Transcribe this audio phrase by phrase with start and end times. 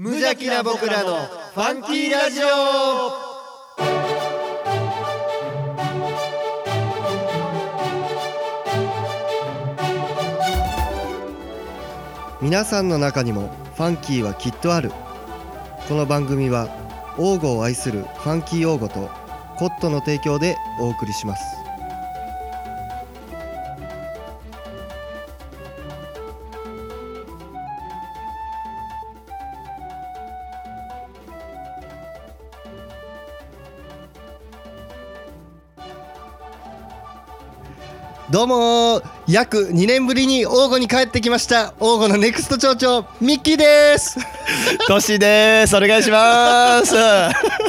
[0.00, 2.46] 無邪気な僕らのファンキーラジオ。
[12.40, 14.92] 皆さんの中にもファンキーはきっとある。
[15.88, 16.68] この番組は
[17.18, 19.10] 王語を愛するファンキー王語と
[19.56, 21.57] コットの提供でお送りします。
[38.38, 39.04] どうもー。
[39.26, 41.74] 約2年ぶりに王吾に帰ってきました。
[41.80, 44.16] 王吾のネクスト町長ミッキーです。
[44.86, 45.76] トシです。
[45.76, 46.94] お願いします。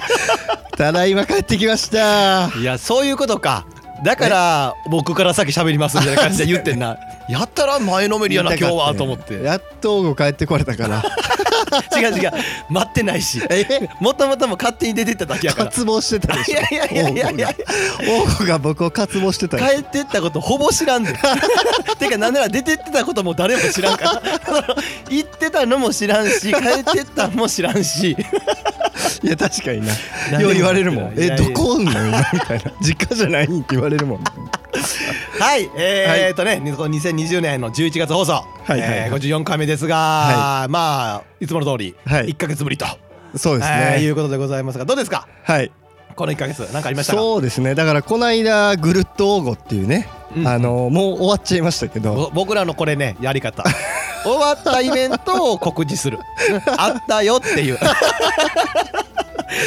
[0.78, 2.52] ただいま帰ってきました。
[2.56, 3.66] いやそういうことか。
[4.04, 6.98] だから僕から先喋りますみたいな感じで言ってんな。
[7.28, 9.42] やったら前のめりやな今日はと思って。
[9.42, 11.04] やっと王吾帰ってこれたから
[11.98, 12.32] 違う違う。
[12.70, 13.42] 待ってないし。
[13.50, 13.90] え？
[14.00, 15.66] もともとも勝手に出てっただけやから。
[15.66, 16.60] 渇望してたでしょ？
[16.60, 17.50] いやいやいやいや
[18.08, 21.14] 王吾が僕を渇望してた帰ってったことほぼ知らんで。
[22.00, 24.22] てかなんなら出てってたことも誰も知らんから。
[25.10, 28.16] 行ってたのも知らんし帰ってったのも知らんし。
[29.24, 29.94] いや確かにな。
[30.32, 31.14] 何よう言われるもん。
[31.18, 31.92] えどこおんの？
[31.92, 32.72] 今みたいな。
[32.82, 34.24] 実家じゃないって言われるもん
[35.40, 35.70] はい。
[35.76, 38.90] えー、っとねこの2020年の11月放送、はいはいはい。
[39.00, 42.28] えー54回目ですが、はまあいつもの通り、はい。
[42.30, 42.86] 1か月ぶりと、
[43.36, 45.28] そうですえーいねうことでございますがどうですか？
[45.44, 45.72] はい。
[46.16, 47.20] この1か月何かありましたか？
[47.20, 47.76] そうですね。
[47.76, 50.48] だからこの間ぐるっと王吾っていうねうん。
[50.48, 52.14] あのもう終わっちゃいましたけど。
[52.16, 53.64] ぼ僕らのこれねやり方。
[54.26, 56.20] 終わったイベントを告知する。
[56.78, 57.80] あったよっていう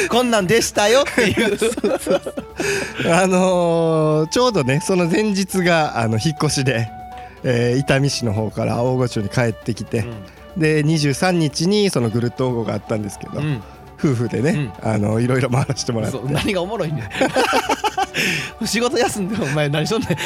[0.09, 1.57] こんなんでしたよっていう。
[3.13, 6.89] あのーちょうどねその前日があの引っ越しで、
[7.43, 10.05] えー伊丹市の方から大御町に帰ってきて、
[10.57, 13.61] で23日にそのぐるっと王吾があったんですけど、うん。
[13.99, 16.19] 夫婦でね、あのいろいろ回らせてもらって。
[16.25, 17.09] 何がおもろいね
[18.61, 18.67] ん。
[18.67, 20.17] 仕事休んでお前何しとんねん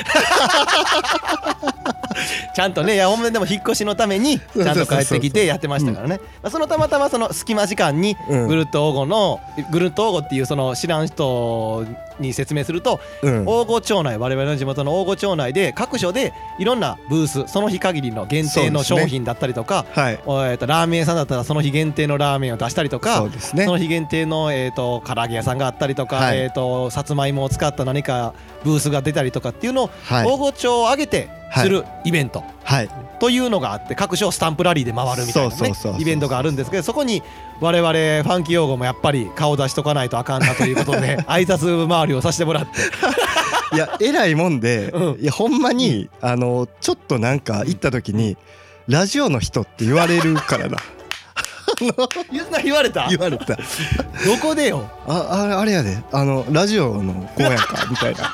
[2.53, 8.48] ちゃんとねいやほんまにでも引っ越しのためにちゃんと帰ってきてやってましたからね、まあ、そのたまたまその隙間時間にうん。
[8.48, 9.39] ぐるっと王吾の
[9.71, 11.86] ぐるっと王吾っていうその知らん人
[12.20, 13.43] に説明するとうん。
[13.45, 20.20] 王吾町内我々の地元の王吾町内で各所でいろんなブースその日限りの限定の商品だったりとか、はい。
[20.26, 23.65] おえーとラーメン屋さんだったらその日限定のラーメンを出したりとかね。
[23.65, 26.39] その日限定の、えー、と唐揚げ屋さんがあったりとか、はい。
[26.39, 28.33] えー、とさつまいもを使った何か
[28.64, 30.27] ブースが出たりとかっていうのを、はい。
[30.27, 32.43] 大御町を挙げてするイベント。
[32.63, 32.89] はい。
[33.19, 37.23] というのがあって各所スタンプラリーで回るみたいなイベントがあるんですけどそこに
[37.59, 43.75] 我々ファンキー用語もやっぱり顔出しとかないとあかんなということで 挨拶回りをさせてもらって。
[43.75, 45.21] いや偉いもんで、うん。
[45.21, 48.37] いやほんまに、あのちょっとなんか行った時に
[48.87, 50.67] ラジオの人って言われるから
[52.52, 53.08] な言われた？
[53.09, 53.45] 言われた。
[53.55, 53.58] ど
[54.41, 54.89] こでよ？
[55.08, 55.97] ああれあれやで。
[56.11, 58.33] あのラジオの子やんかみたいな。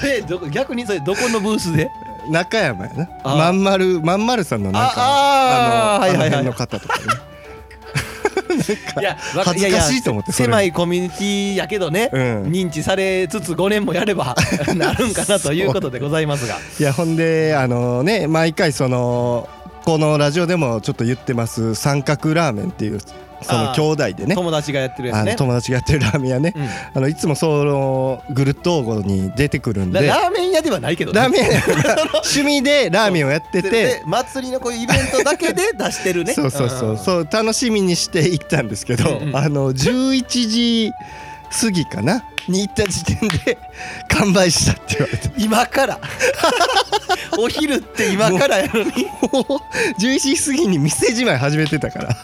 [0.04, 1.88] えどこ逆にそれどこのブースで？
[2.28, 3.08] 中山やな。
[3.24, 3.36] あ。
[3.36, 6.40] まんまるまんまるさんのなんかああのはいはいはい。
[6.40, 7.04] あの方とかね。
[9.00, 12.42] いやわ恥ずかしいと思って狭いコミュニティやけどね、うん。
[12.46, 14.36] 認知されつつ5年もやれば
[14.74, 16.58] なるんかなということでございますが。
[16.78, 19.48] いやほんであのね毎回その
[19.84, 23.00] このラジオでもちょっと言ってます三角ラーメンっていう
[23.42, 24.34] その兄弟でね。
[24.34, 26.52] 友達がやってるやあのつね友達がやってるラーメン屋ね。
[26.56, 26.68] うん。
[26.94, 30.08] あのいつもそのぐるっと王に出てくるんラで。
[30.08, 31.20] ラーメン屋ではないけどね。
[31.20, 31.60] ラーメン屋。
[32.24, 36.34] 趣味でラーメンをやってでてで祭りのこういうイベントだけで出してるね。
[36.34, 36.98] そうそうそう。
[36.98, 39.36] そう楽しみにして行ったんですけど、うんうん。
[39.36, 40.92] あの11時
[41.60, 42.24] 過ぎかな？
[42.48, 43.58] に行った時点で
[44.08, 45.30] 完売したって言われて。
[45.38, 46.00] 今から。
[47.38, 49.02] お昼って今からやのに。
[49.02, 52.16] いもう11時過ぎに店じまい始めてたから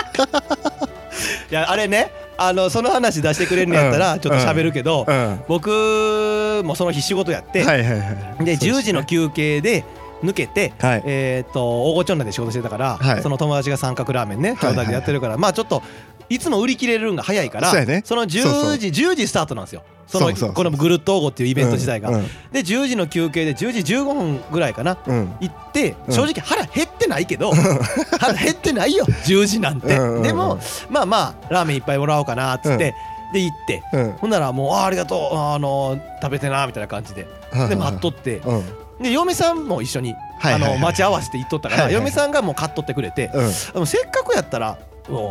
[1.50, 4.00] やあれねあのその話出してくれるんやったうん。
[4.00, 5.15] らちょっと喋るけど、うん。
[5.16, 8.44] は僕もその日仕事やって、いはいはい。
[8.44, 8.82] で10そうすね。
[8.82, 9.84] 時の休憩で
[10.22, 11.03] 抜けて、はい。
[11.06, 13.22] えーっと大御町内で仕事してたから、はい。
[13.22, 15.82] その友達が三角ラーメンねはい兄弟でやってるから、まあちょっと
[16.28, 18.25] いつも売り切れるんが早いからそのそうそう。
[18.25, 19.82] 10時10時スタートなんですよ。
[20.06, 22.25] そのこのぐるっと大御っていうイベント自体が、うん。
[22.52, 25.32] で10時の休憩で10時15分ぐらいかなうん。
[25.40, 26.14] 行ってうん。
[26.14, 27.52] 正直腹減ってないけど、
[28.20, 30.58] 腹減ってないよ10時なんて、でも
[30.90, 32.94] まあまあラーメンいっぱいもらおうかなっつって、
[33.32, 34.12] で行ってうん。
[34.12, 37.26] ほんならもうあーありがとうあの食べてなみたいな感じで。
[37.55, 38.37] うんで待っとって。
[38.38, 38.64] うん。
[39.02, 43.50] で嫁さんも一緒に、あの待ち合わせて行っとったから、嫁さんがもう買っとってくれて、うん。
[43.75, 44.78] でもせっかくやったら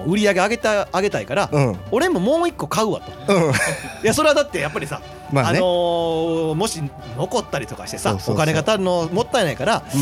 [0.07, 1.79] 売り上げ上げた上げたいから、うん。
[1.91, 3.33] 俺ももう一個買うわと。
[3.33, 3.51] うん。
[3.51, 3.53] い
[4.03, 5.01] やそれはだってやっぱりさ、
[5.31, 5.59] まあね。
[5.59, 6.81] のーもし
[7.17, 9.97] 残ったりとかしてさお金が足るのもったいないからう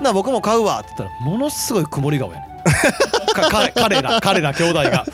[0.00, 0.04] ん。
[0.04, 2.48] な僕も買うわって言ったらものすごい曇り顔やね
[3.34, 5.04] か彼彼ら彼ら兄弟が。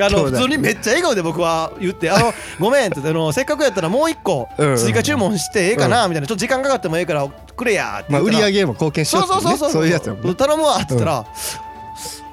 [0.00, 4.68] あの普通にめっちゃ笑顔で僕は言って「あのごめん」ってあの「せっかくやったらもう一個うん。
[4.70, 9.86] うん追加注文してええかな」みたいな「ちょっと時間かかってもええからくれや」ってまあ売り上げも貢献しようってねそうそうそうそうそう。
[9.86, 10.34] いうやつやもんね。
[10.34, 11.12] 頼むわって言ったら、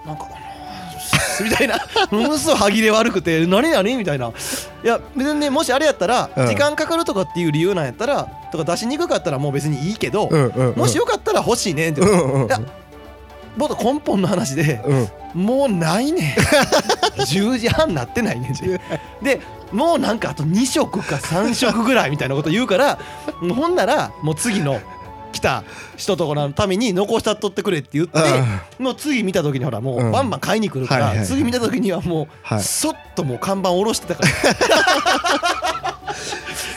[0.06, 0.41] なんかあの
[1.44, 1.80] みたいな。
[2.12, 4.32] ものすごい歯切れ悪くて何何みたいな。
[4.84, 6.48] いや別にねもしあれやったら、うん。
[6.48, 10.30] 時間かかるとかっていう理由なんやったらとか出しにくかったらもう別にいいけど、
[10.76, 12.60] もしよかったら欲しいねんって、いや
[13.58, 15.10] もっと根本の話でうん。
[15.34, 16.36] もうないねん。
[17.22, 18.80] 10時半なってないねんて。
[19.22, 19.42] で
[19.72, 23.00] もうなんかあと2食か3食ぐらいみたいなこと言うから
[23.40, 24.82] ほんならもう次の
[25.32, 25.64] 来た
[25.98, 28.20] 人とこのために残したっとってくれって言って
[28.80, 30.12] もう次見た時にほらもううん。
[30.12, 32.62] バンバン買いに来るから次見た時にはもうはい。
[32.62, 35.81] そっともう看板下ろしてたから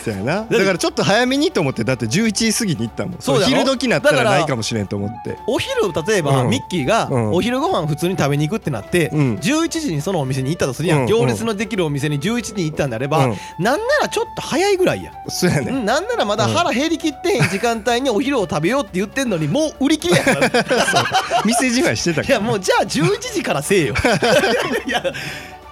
[0.04, 0.44] そうやな。
[0.44, 3.16] だからちょっと早めにと思ってだって11時過ぎに行ったもん。
[3.20, 5.38] そう昼時になったららないかもしれんと思って。
[5.46, 5.72] お昼
[6.06, 6.50] 例えばうん。
[6.50, 7.32] ミッキーがうん。
[7.32, 9.36] お昼ご飯普通に食べに行くってなってうん。
[9.36, 11.02] 11時にそのお店に行ったとするやうん。
[11.04, 13.36] ん行列のできるお店に11時に行ったんであればうん。
[13.58, 20.50] なんならちょっと早いぐらいやそうやねうんなんならまだ腹減りきってへん時間帯にお昼を食べようって言ってんのにもう売り切れやから
[21.46, 22.28] 店じまいしてたから。
[22.28, 23.94] いやもうじゃあ11時からせえよ。
[24.86, 25.02] いや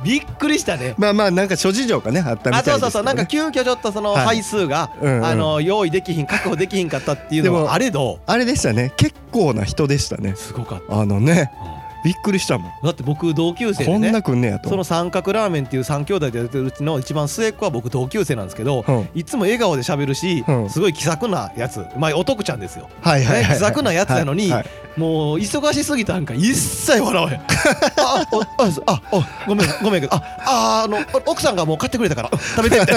[0.05, 0.95] びっくりしたね。
[0.99, 2.73] まあまあなんか諸事情がねあったみたあいですね。
[2.73, 3.03] そうそうそう。
[3.05, 4.27] なんか急遽ちょっとそのはい。
[4.27, 5.25] 配数が、うんうん。
[5.25, 8.19] あの用意できひん確保できひんかったっていうのでもはあれど。
[8.27, 8.93] あれでしたね。
[8.97, 10.35] 結構な人でしたね。
[10.37, 11.51] すごかっあのね。
[11.55, 12.73] た、びっくりしたもん。
[12.83, 14.69] だって僕同級生でねこんなくんねやと。
[14.69, 19.09] その三角ラーメンっていう三兄弟でやってるうちの一番末っ子は僕同級生なんですけど、うん。
[19.15, 20.71] いつも笑顔で喋るし、うん。
[20.71, 21.87] すごい気さくなやつ。
[21.97, 22.89] まあお得ちゃんですよ。
[23.01, 24.67] はいはいね気さくなやつなのにはいはい。
[24.97, 27.41] もう忙しすぎたんか一切笑わへん。
[27.99, 28.47] あおあ
[28.87, 32.93] あおごめんごめんけどあああのお奥さんがもう買ってくれたから食べてって。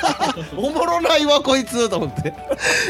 [0.56, 2.32] おもろないわこいつと思って。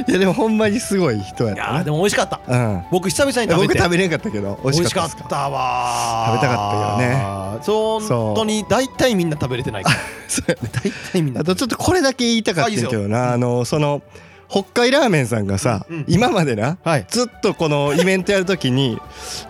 [0.06, 1.70] いやでもほんまにすごい人やったな。
[1.72, 2.40] いやーでも美味しかった。
[2.46, 2.84] うん。
[2.90, 3.74] 僕久々に食べて。
[3.74, 6.32] 僕食べれんかったけど美味しかったたわー。
[6.34, 7.46] 食べたかったけどね。
[7.62, 9.96] そう本当に大体みんな食べれてないから。
[10.82, 11.40] 大体みんな。
[11.40, 14.02] あとちょっとこれだけ言いたかったけどなあのその
[14.48, 17.06] 北海ラーメンさんがさ、うん今までなはい。
[17.08, 18.98] ずっとこの イベントやるときに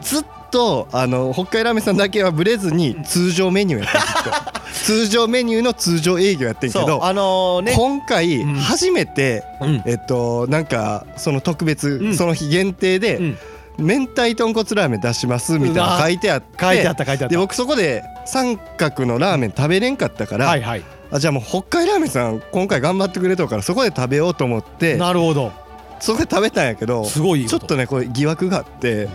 [0.02, 7.72] ずっとあの北海ラーメンさんだけはブレずに通常メニューやってんずっと通常メニューの通常営業やってんけど、あのーね。
[7.74, 8.54] 今回うん。
[8.54, 9.82] 初めて、うん。
[9.86, 12.16] えっとなんかその特別、うん。
[12.16, 13.38] その日限定で、うん
[13.78, 17.28] 明太豚骨ラーメン出しますみたいなの書いてあって書いてあった書いてあった。
[17.28, 20.84] で僕そこで三角のラーメン食べれんかったから、はいはい。
[21.10, 25.52] あじゃあもう北海ラーメンさん今回頑張ってくれとるからそこで食べようと思ってなるほど。
[26.00, 29.08] そこで食べたんやけどすごいちょっとねこれ疑惑があって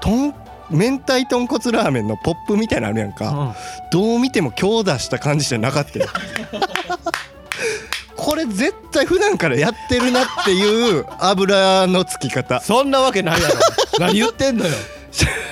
[0.00, 0.34] とん
[0.70, 3.52] 明太豚骨ラーメンのポップみたいなのあるやんか、うん。
[3.92, 6.06] どう見ても強打した感じじゃなかったよ
[8.16, 12.60] これ絶対普段からやってるなっていう油のつき方。
[12.60, 13.54] そんなわけないやろ。
[14.00, 14.72] 何言ってんのよ。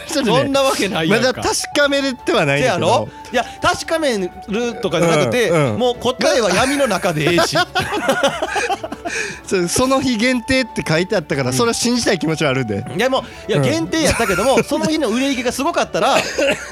[0.06, 1.26] そんなわけないやんか。
[1.28, 3.08] まだ確かめれてはないんだけど。
[3.32, 5.78] いや確かめるとかじゃなくて、うんうん。
[5.78, 7.56] もう答えは闇の中でええし
[9.46, 12.84] そその日限定って書いてあったからそれを信じたい気持ちはあるんで。
[12.96, 13.64] いやもういやうん。
[13.64, 16.16] 限定やったけども、 その日の売れ行きがすごかったら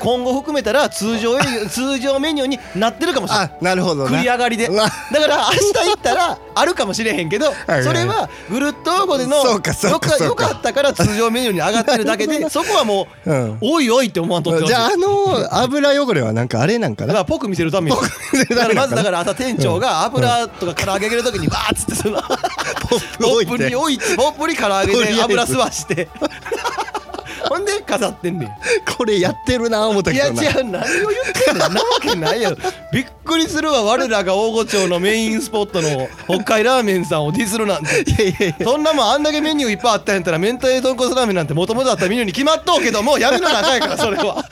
[0.00, 3.50] 今後含めたら通常通常メニューになってるかもしれない。
[3.60, 4.68] あなるほど繰なり上がりで。
[4.68, 4.74] だ
[5.20, 9.72] から明日行ったらあるかもしれへんけどはいそれはぐるっとごでのよか
[10.24, 13.58] よかったから通常メニューに上がってるだけで そこはもううん。
[13.60, 17.08] おいおいって思わんとってほしいじゃああの油汚れはなんかあれなんかな？
[17.08, 17.96] だからぽく見せるために。
[18.48, 22.26] だからまずだから朝店長が油とか唐揚げ揚げる時にバーッつってそのポ
[23.40, 26.08] ップに置いてポップに唐揚げで油吸わして
[27.52, 28.48] ほんで飾ってんねん。
[28.96, 30.16] これやってるな思ったい。
[30.16, 31.74] や違けどなう何を言ってんのん。
[31.74, 32.56] なわけないやろ。
[32.92, 38.10] びっくりするわ我らが大御町のメインスポットの北海ラーメンさんをディスるなんて。
[38.10, 38.66] いやいやいや。
[38.66, 44.44] そんなもんあんだけメニューいっぱいあったんやったら明太豚骨ラーメンなんてもともとあったメニューに決まっとうけどもう闇の中やからそれは、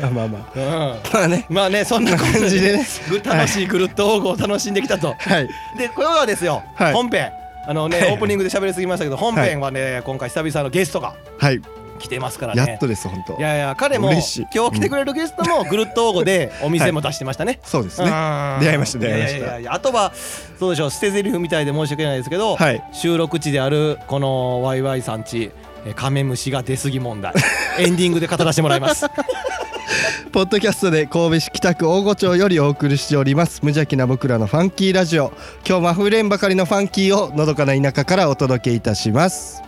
[0.00, 0.58] まあまあまあ。
[0.58, 1.12] うん。
[1.12, 1.46] まあね。
[1.50, 2.86] まあねそんな感感じでね。
[3.10, 5.14] ぐ楽しいぐるっと王語を楽しんできたと。
[5.18, 5.48] はい。
[5.76, 6.92] でこれはですよ、はい。
[6.94, 7.30] 本編
[7.66, 8.12] あのね、はい。
[8.12, 11.60] オープニングで喋りすぎましたけど本編はね、今回久々のゲストがはい。
[11.98, 12.64] 来てますからね。
[12.66, 13.36] やっとです本当。
[13.38, 18.08] いやいや彼も今日来てくれるゲストもぐるっと王語で お店も出してましたね、そうですね。
[18.08, 18.60] うん。
[18.60, 19.38] 出会いました出会いました。
[19.38, 20.12] ややややあとは
[20.58, 22.82] そうでしょう捨て台詞みたいで申し訳ないですけど、はい。
[22.92, 25.52] 収録地であるこのワイワイさんちえー
[25.92, 27.34] カメムシが出過ぎ問題。
[27.78, 29.06] エンディングで語らせてもらいます。
[30.32, 33.60] ポッドキャストで神戸市北区大御町よりお送りしております。
[33.62, 35.32] 無邪気な僕らのファンキーラジオ。
[35.66, 39.62] 今日もあふれんばかりのファンキーをのどかな田舎からお届けいたします。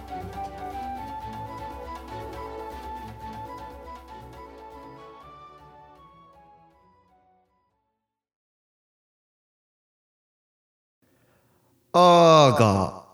[11.93, 13.06] あーが。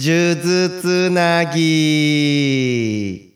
[0.00, 3.34] 数珠つなぎ。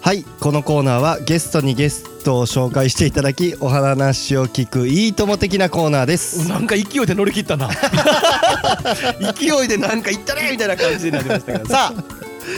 [0.00, 6.48] はいこのコーナーはゲストにゲストトを紹介していただきお話を聞くいいとも的なコーナーです。
[6.48, 7.70] なんか勢いで乗り切ったな。
[9.38, 11.66] 勢いでなんかいったねみたいな感じになりましたけど。
[11.66, 12.04] さあ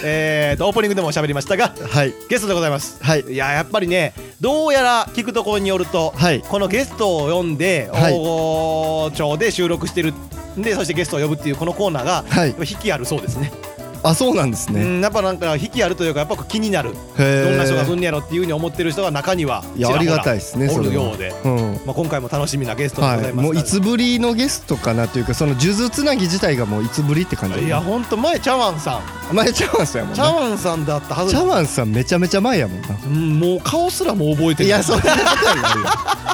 [0.04, 2.14] えーとオープニングでも喋りましたがはい。
[2.30, 2.96] ゲストでございます。
[3.02, 3.20] はい。
[3.20, 6.40] いややっぱりねどうやら聞くところによると、はい。
[6.40, 8.14] このゲストを呼んではい。
[8.14, 10.14] 大御町で収録してる
[10.58, 12.54] んでそしてゲストを呼ぶっていうこのコーナーが、はい。
[12.60, 13.52] 引きあるそうですね
[14.02, 14.82] あそうなんですね。
[14.82, 16.94] うんやっぱなんか引きあるというかやっぱ気になる。
[17.18, 21.80] へどんな人が来えんねやろっていうふうに思ってる人が中にはいやありがたいですねおるようで、うん。
[21.84, 29.00] まあ、今回も楽しみなゲストでござはいい、ますもういつぶりのゲストかなというかその数珠つなぎ自体がもういつぶりって感じいやほんと前茶碗さ
[29.32, 29.34] ん。
[29.34, 31.32] 前茶碗さんやもん茶な碗さんだったはず。
[31.32, 32.88] 茶碗さんめちゃめちゃ前やもんな。
[33.06, 34.70] うんもう顔すらもう覚えてるい。
[34.70, 35.14] やそんなこと
[35.54, 35.86] になるよ。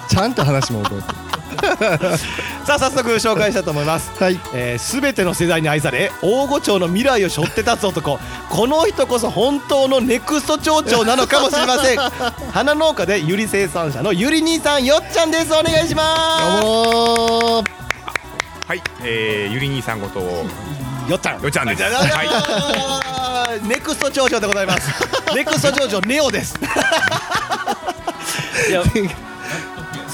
[0.09, 1.25] ちゃんと話も覚えて
[2.65, 4.11] さあ早速紹介したいと思います。
[4.19, 4.41] るはい。
[4.55, 8.19] えー、全ての世代に愛され大御町の未来を背負って立つ男。
[8.49, 11.99] この人こそ本当のネクスト町長なのかもしれません。
[12.53, 15.53] 花農家でゆり生産者のゆり兄さんよっちゃんです。
[15.53, 17.71] お願いしまどうもー。
[18.67, 21.83] はい、えー、ゆり兄さんことすよっちゃんよっちゃんです。
[21.83, 23.61] ははい。
[23.69, 24.91] ネクスト町長でございます。
[25.35, 26.55] ネクスト町長ネオです。
[28.71, 28.83] いや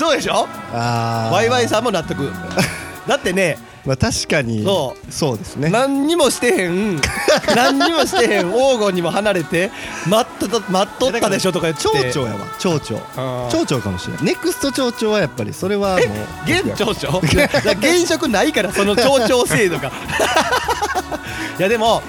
[0.01, 0.49] そうでしょ？
[0.73, 1.35] あー。
[1.35, 2.33] ワイワイさんも納得。
[3.07, 5.69] だってね まあ確かにそそうですね。
[5.71, 7.01] 何にもしてへん。
[7.57, 9.71] 何にもしてへん黄金にも離れて
[10.07, 11.83] 待っと待っとったでしょとか言って。
[11.83, 12.39] 町長やわ。
[12.59, 13.51] 町長あー。
[13.51, 19.91] 町長かもしれないネクスト町長はやっぱりそれはもう現町長いや現職ないからその町長制度が。
[21.59, 22.03] いやでも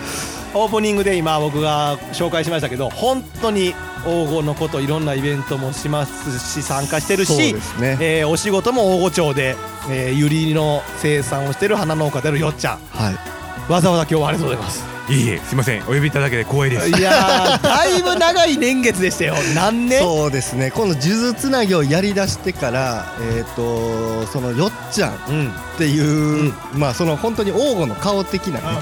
[0.54, 7.98] オープニングで今僕が紹介しましたけど本当に黄金のこといろんなイベントもしますし参加してるしね。
[8.02, 9.56] えーお仕事も大御町で、
[9.90, 12.80] えー、ユリの生産をしてる花農家であるよっちゃん。
[12.90, 13.72] はい。
[13.72, 14.84] わざわざ今日はありがとうございます。
[15.10, 15.84] いいえすいません。
[15.84, 16.90] お呼びいただけで光栄です。
[16.90, 19.36] いやーだいぶ長い年月でしたよ。
[19.56, 20.00] 何年？
[20.02, 20.72] そうですね。
[20.72, 23.06] この数珠つなぎをやりだしてから
[23.36, 25.52] えっとそのよっちゃんっうん。
[25.78, 28.78] ていうまあその本当に王吾の顔的なね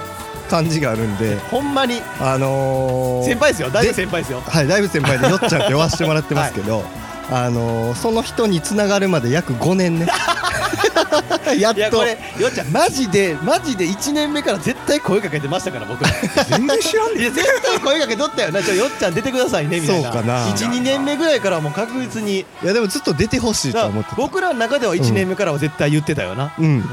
[0.49, 2.01] 感じがあるんでほんまに？
[2.19, 3.69] あのー先輩ですよ。
[3.69, 4.41] だいぶ先輩ですよ。
[4.41, 6.83] はいだいぶ先輩でよっちゃんって呼ばせてもらってますけど
[7.31, 10.07] あのーその人につながるまで約5年ね。
[11.59, 11.97] やっと。
[11.97, 16.09] これよっちゃんマジでマジで1年目から絶対声かけてましたから僕ら。
[16.49, 18.61] 全然知らんいや絶対声かけとったよな。
[18.61, 20.11] ちょよっちゃん出てくださいねみたいな。
[20.11, 20.45] そうかな。
[20.47, 22.39] 12年目ぐらいからはもう確実に。
[22.39, 24.15] いやでもずっと出てほしいと思ってた。
[24.15, 26.65] 僕らの中では1年目からは絶対言ってたよな、うん。
[26.65, 26.83] うん。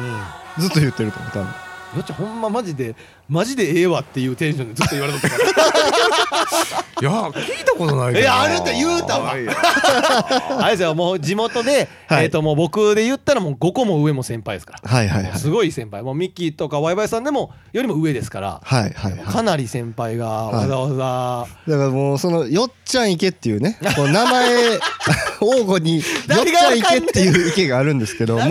[0.59, 1.49] ずっと言ってると思う多分。
[1.97, 2.95] よっちゃんほんまマジで
[3.29, 5.45] マジでええわっていうテンションでずっと言われとったから。
[6.99, 9.33] いや聞いたことないけどいやあるって言うたわ。
[9.33, 12.25] あれですよもう地元で、はい。
[12.25, 15.39] えっ、ともう僕で言ったらもう5個も上も先輩ですから、はいはいはい。
[15.39, 16.03] すごい先輩。
[16.03, 19.21] もうミッキーとかワイワイさんでもよりも上ですから、はいはいはい。
[19.21, 23.79] かなり先輩がわざわざ、だからもうそのよっちゃん池っていうね。
[23.95, 24.47] こう名前
[25.41, 28.43] 王吾によっ誰ちゃんがわかんねん池っていう池があるんですけども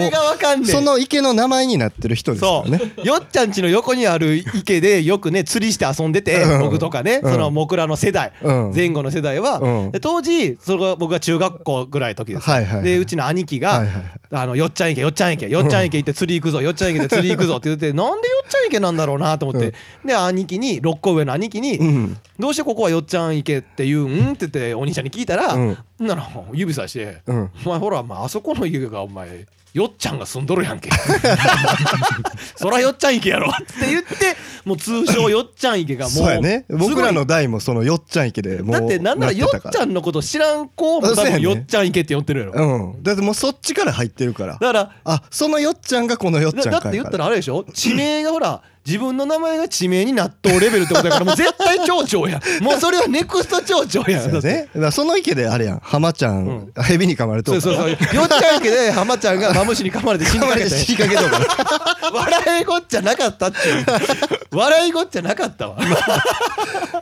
[0.65, 6.59] その池の名前になってる人ですかそう、らねよっちゃんちの横にある池でよくね釣りして遊んでて、うん。
[6.61, 7.31] 僕とかね、うん。
[7.31, 8.71] その僕らの世代、うん。
[8.75, 9.61] 前後の世代は、
[10.01, 14.03] 当時それが僕が中学校ぐらいの時です、はいはいはいでうちの兄貴が、はいはいはい。
[14.31, 22.17] あのよっちゃん池よっちゃん池よっちゃん池行って釣り行くぞよっちゃん池で釣り行くぞって言ってなんでよっちゃん池なんだろうなと思って、で兄貴に6個上の兄貴に、うん。
[22.39, 25.77] どうしてここはよっちゃん池って言うんって言ってお兄ちゃんに聞いたら、うん。
[25.99, 27.51] なら指さして、うん。
[27.65, 29.45] お前ほら、まあ、あそこの家がお前
[29.75, 30.89] よっちゃんが住んどるやんけ。
[32.55, 33.49] そらよっちゃん池やろ。
[33.49, 36.63] って言ってもう通称よっちゃん池がもうそうやね。
[36.69, 43.03] 僕らの代もそのよっちゃん池でもうだってなんならよっちゃんんのこと知らん子も多分よっちゃん池って呼んでるやろ、うん。
[43.03, 44.53] だってもうそっちから入ってるから。
[44.53, 47.65] だからあそのよっちゃんがこのよっちゃんかだだって言ったらあれでしょ？
[47.73, 52.37] 地名がほら自分の名前が地名になっとうレベルってことだからもう絶対町長や。
[52.37, 54.19] ん もうそれはネクスト町長や。
[54.27, 55.79] んそねだからその池であれやん。
[55.83, 57.89] 浜ちゃん蛇に噛まれとそうそうそう。
[57.89, 61.45] よっちゃん池で浜ちゃんが マムシに噛まれて死にかけたんや死にかけとうから。
[62.13, 63.85] 笑いごっちゃなかったっていう。
[64.51, 65.77] 笑いごっちゃなかったわ。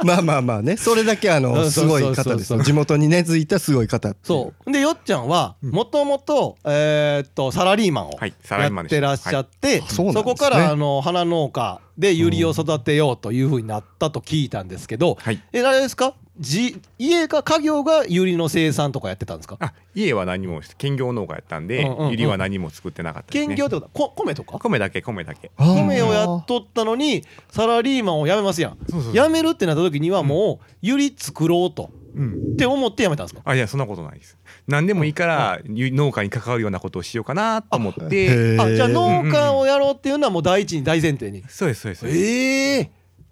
[0.03, 15.41] まあまあまあねそれだけあうんのすごい方です地元に根付いたすごい方そうでよっちゃんはもともとえーっとサラリーマンをはいサラリーマンでしたやってらっしゃってそこからあの花農家でユリを育てようというふうになったと聞いたんですけどはい。
[15.51, 16.15] えあれですか？
[16.39, 19.57] じ家か家業がユリの生産とかやってたんですか？
[19.59, 22.11] あ家は何も兼業農家やったんで、うんうんうん。
[22.11, 23.47] ユリは何も作ってなかったですね。
[23.47, 24.57] 兼業ってことはこ米とか？
[24.57, 25.51] 米だけ米だけ。
[25.57, 28.77] 米をやっとったのにサラリーマンを辞めますやん。
[29.13, 31.91] 辞めるってなった時にはもうユリ作ろうと。
[31.95, 33.41] うんって思って辞めたんですか？
[33.43, 34.37] あいやそんなことないです。
[34.67, 38.29] 何でもいいからゆ農家に関わるようなことをしようかなと思っへて。
[38.57, 41.43] ーあじゃあ農家をやろうっていうのはもう第一に大前提に。
[41.47, 41.99] そうですそうです。
[42.01, 42.91] そうですええ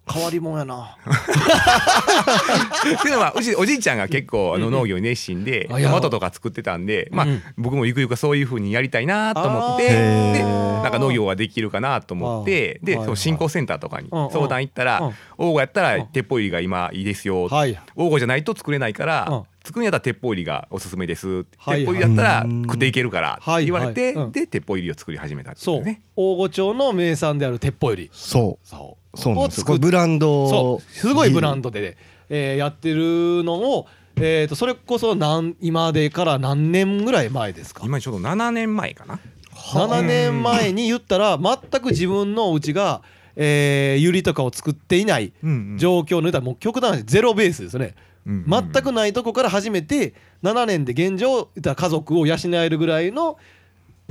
[0.09, 0.97] 変わり者やな。
[1.01, 7.41] っていうのはうちおじいちゃんが結構あの農業に熱心でトマトとか作ってたんで、まあうん。
[7.57, 15.99] 僕もゆくゆくそういうふうにやりたいなと思ってでなんか農業ができるかなと思ってでその振興センターとかに相談行ったらうん「王吾やったうん。
[15.99, 17.79] ら鉄砲入りが今いいですよ」はい。
[17.95, 19.07] 王吾じゃないと作れないかうん。
[19.07, 22.63] ら作るんやったら鉄砲入りがおすすめですはい鉄砲入りだったらうん。
[22.63, 24.31] 食っていけるからはいって言われてはいうん。
[24.31, 25.81] で鉄砲入りを作り始めたっていそう。
[25.81, 28.09] うね大御町の名産である鉄砲より。
[28.11, 28.67] そう
[29.15, 30.49] そうなんですブランド。
[30.49, 31.97] そうすごいブランドドで、
[32.29, 37.83] えーやってるのを、えー、とそれこそ何今でから何年ぐらい前ですか？
[37.85, 39.19] 今ちょうど7年前かな。
[39.53, 43.01] 7年前に言ったら全く自分のうちが、
[43.35, 45.33] えー、ユリとかを作っていない
[45.77, 47.95] 状況の言ったらもう極端ゼロベースですよね。
[48.25, 50.13] うん全くないとこから始めて
[50.43, 53.37] 7年で現状家族を養えるぐらいの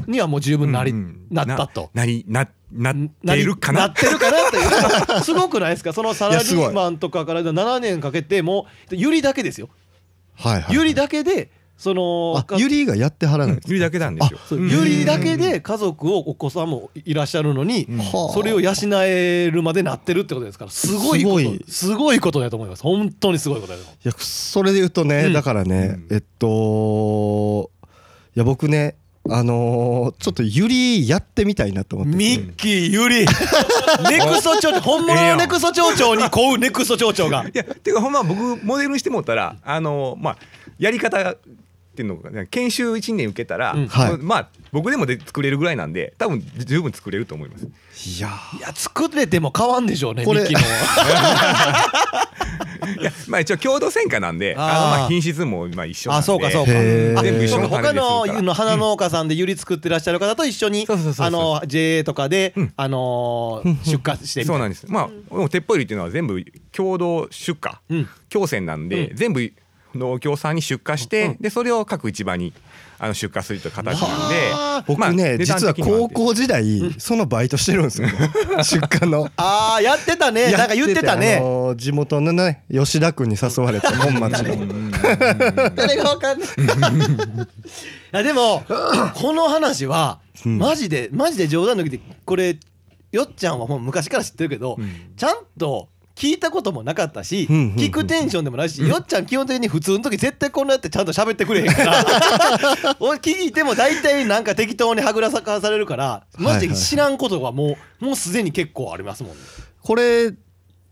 [0.08, 0.92] にはもう十分なり、
[1.30, 1.90] なったと。
[1.94, 3.80] なりななってるかな？
[3.80, 5.22] なってるかなっていう。
[5.22, 5.92] すごくないですか？
[5.92, 9.68] そのサラリーマンとかから7年かけてもうユリだけですよ。
[10.36, 14.38] はいはいユリだけでそのあユリがやってはらないんですゆりだけなんですよ。
[14.46, 14.68] そううん。
[14.68, 18.34] ユリだけで家族をお子さんもいらっしゃるのに、はあ。
[18.34, 18.72] それを養
[19.02, 21.64] えるまでなってるってことですからすごいことすごい。
[21.66, 22.82] すごいことだと思います。
[22.82, 26.14] 本当にすごいことだと思いやそれで言うとね、うんだからね、うん。
[26.14, 27.70] えっと
[28.36, 28.96] いや僕ね
[29.28, 33.26] あのーちょっとユリやってみたいなと思ってミッキーユリ。
[34.10, 37.44] ネクソ町長本物のネクソ町長にこうネクソ町長が。
[37.44, 40.36] いやていうかほんま僕モデルにしてもったらあのまあ
[40.78, 41.36] やり方っ
[42.00, 43.88] ていうのが研修1年受けたら、うん。
[43.88, 44.18] はい。
[44.18, 47.64] まあ僕でもで作れるぐらいなんで多分十分作れると思います。
[47.64, 48.28] いや
[48.58, 50.64] いや作れても変わんでしょうねこれミッキーの。
[53.00, 56.72] いやまあ一応共同選果なんであまあ品質もまあ一緒なんであそうかそうか。
[56.72, 57.94] 全部一緒の他種でするから。
[58.34, 62.72] のの花農家さんでユリ作ってらっしゃる方と一緒にあの JA とかでうん。
[62.76, 64.86] あのー出荷してそうなんです。
[64.88, 68.08] まあでも鉄砲入りっていうのは全部共同出荷うん。
[68.30, 69.52] 共選なんで、う全部
[69.94, 72.52] 農協さんに出荷して、うんでそれを各市場に
[72.98, 78.08] あの出荷するという形なんではあ僕まあね、実は高校時代、そのバイトしてるんですよ。
[78.62, 79.30] 出荷の。
[79.36, 80.52] ああやってたね。
[80.52, 84.90] なんか言ってたあねのー地元のね吉田君に誘われて本町の。
[85.74, 86.48] 誰がわかんない。
[86.50, 86.56] い
[88.12, 88.62] やでも
[89.14, 90.58] この話はうん。
[90.58, 92.58] マジでマジで冗談抜きでこれ
[93.12, 95.12] よっちゃんはもう昔から知ってるけど、うん。
[95.16, 102.04] ちゃんと聞いたこともなかったし、うんうんうん聞くテンションでもないし、よっちゃん基本的に普通の時絶対こんなやってちゃんと喋ってくれへんから。
[103.00, 109.32] 俺聞いても大体なんか適当にはぐらさかされるからマジで知らんことがもうもうすでに結構ありますもん。
[109.32, 109.38] ね。
[109.82, 110.28] これ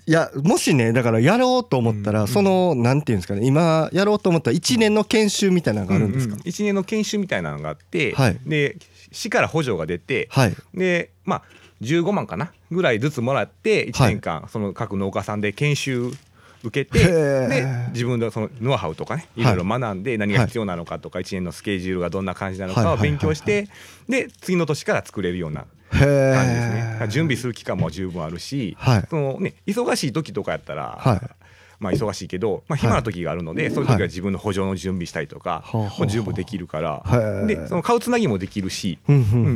[0.08, 8.40] いやもしねだからやろうと思ったら、そのなんていうんですかね今やろうと思ったら1年の研修みたいなのがあるんですか、うう一年の研修みたいなのがあって、はい。
[8.46, 8.78] で
[9.12, 10.56] 市から補助が出て、はい。
[10.72, 11.42] でまあ
[11.82, 16.12] 15万かなぐらいずつもらって1年間、その各農家さんで研修
[16.64, 19.44] 受けてで自分のそのノウハウとかねい。
[19.44, 23.68] ろいろ学んで何が必要なのかとか1年のスケジュールがどんな感じなのかを勉強して
[24.08, 26.98] で次の年から作れるようなへ感じですね。
[27.02, 29.06] え準備する期間も十分あるし、はい。
[29.08, 31.20] そのね忙しい時とかやったら、はい
[31.80, 37.02] まあ忙しいけど、まあ、暇な時があるので、そういう時は自分の補助の準備したりとか、もう十分できるから、
[37.46, 38.98] でその買うつなぎもできるし、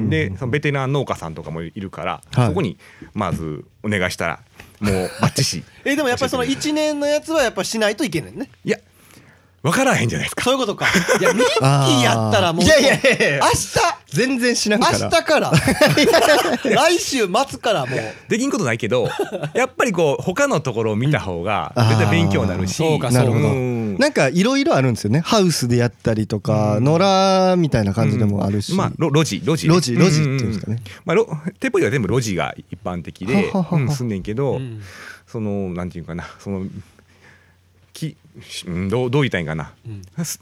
[0.09, 2.49] でそのベテラン農家さんとかもいるから、はい。
[2.49, 2.79] そこに
[3.15, 4.41] まずお願いしたら
[4.81, 5.65] もうバッチシ。
[5.85, 8.51] えでもやっぱりその1年のやつはやっぱしないといけないね。
[8.65, 8.79] いや
[9.63, 10.43] 分からへんじゃないですか。
[10.43, 10.87] そういうことか。
[11.21, 12.65] いや ミッキーやったらもう。
[12.65, 13.41] いやいやいやいや。
[13.43, 15.53] 明日全然知らんから明日から。
[16.65, 18.01] 来週末からもう。
[18.29, 19.09] できんことないけど
[19.55, 23.49] やっぱりこう他のところを見た方がうん絶対勉強になるし、そうかなるほど。
[23.49, 23.97] うん。
[23.99, 25.21] なんかいろいろあるんですよね。
[25.21, 29.75] ハウスでやったりとか、野良みたいな感じでもあるし、まあロ路地路地ね。
[29.75, 31.29] 路地路地っていうんですかね、まあ、ろ
[31.61, 33.77] 鉄砲は全部路地が一般的ではははは。
[33.77, 34.83] うんすんねんけど、うん。
[35.27, 36.25] そのなんていうかな。
[36.41, 36.67] その
[38.89, 39.73] どうどう言いたいんかな、
[40.25, 40.41] す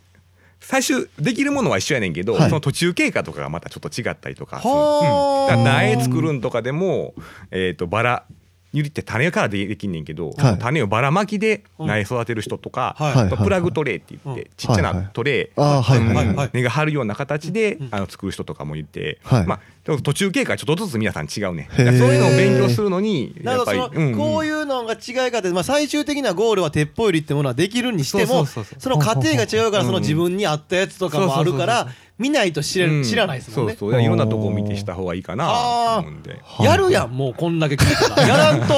[0.61, 2.49] 最終できるものは一緒やねんけど、はい。
[2.49, 7.15] その途中経過とかがまたちょっと違ったりとかする、はあうん、苗作るんとかでも、
[7.51, 8.25] えー、とバラ
[8.73, 10.59] ユリって種からでできんねんけど、はい。
[10.59, 13.37] 種をばらまきで苗育てる人とか、はい。
[13.37, 19.47] プラグトレイって言って、ちっちゃなトレーはいはい根が張るような形で、あの作る人とかもいて、はい。
[19.47, 24.17] まあ途中経過ちょっとずつ皆さん違うねそういうのを勉強するのにやっぱりうんうん。
[24.17, 31.89] こういうのが違いかって、まあ、最終的なゴールは鉄砲よりってものはできるにしてもその過程が違うからその自分に合ったやつとかもあるから
[32.21, 33.03] 見ないと知れうん。
[33.03, 33.75] 知らないですもんね。
[33.77, 34.03] そうそう。
[34.03, 36.39] いろんなとこを見てした方がいいかなと思うんで。
[36.61, 38.29] やるやんもうこんだけ聞いたら。
[38.29, 38.75] やらんと。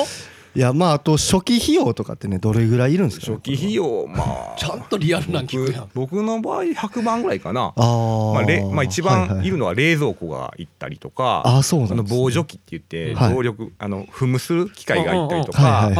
[0.54, 3.26] いやまああと初期費用とかってねどれぐらいいるんですか？
[3.28, 4.54] ね初期費用まあ。
[4.58, 5.88] ちゃんとリアルなん聞くやん。
[5.94, 7.72] 僕僕の場合100万ぐらいかな。
[7.74, 8.34] あー。
[8.34, 12.02] まあれまあ、一番いるのは冷蔵庫が行ったりとか、あーそうなんですね。
[12.02, 13.34] の防除機って言ってはい。
[13.34, 15.90] 動力、あの踏むする機械が行ったりとか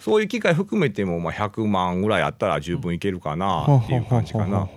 [0.00, 4.68] そういう機械含めてもまあ100万ぐらいあったら十分いけるかなっていう感じかな。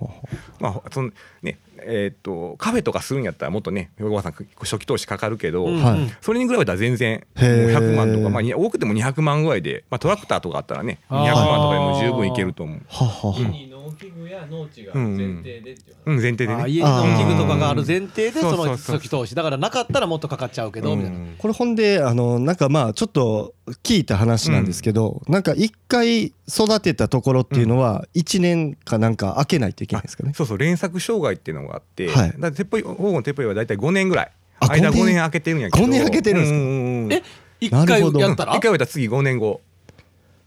[0.60, 1.10] まあその
[1.42, 6.00] ねえーっとカフェとかするんやったらもっとね横川さん初期投資かかるけど、うんはい。
[6.00, 12.80] うんそれに比べたら全然もうへー100万とか、まあ、に多くても200万ぐらいで、まあ、トラクターとかあったらね200あー万とかでも十分いけると思う。
[12.88, 13.38] ははは。
[13.38, 16.06] 家に農機具や農地が前提でっていう話。
[16.06, 16.62] うん、前提でね。
[16.62, 21.18] あ家の器具とかがある前提でうんその初期投資だからなかったらもっとかかっちゃうけどみたいな。
[21.38, 32.28] これほんであのなんかまあちょっと聞いた話なんですけど、なんか一回育てたところっていうのは1年かなんか開けないといけないですかね、そうそう連作障害っていうのがあって、はい。
[32.28, 34.32] だから鉄砲黄金の鉄砲は大体5年ぐらい。
[34.58, 35.84] あ間5年5年開けてるんやけど。
[35.84, 36.58] 5年開けてるんですか？
[36.58, 37.12] うううんうん。
[37.12, 37.22] え
[37.60, 38.56] 一回やったら？
[38.56, 39.60] 一回植えたら次5年後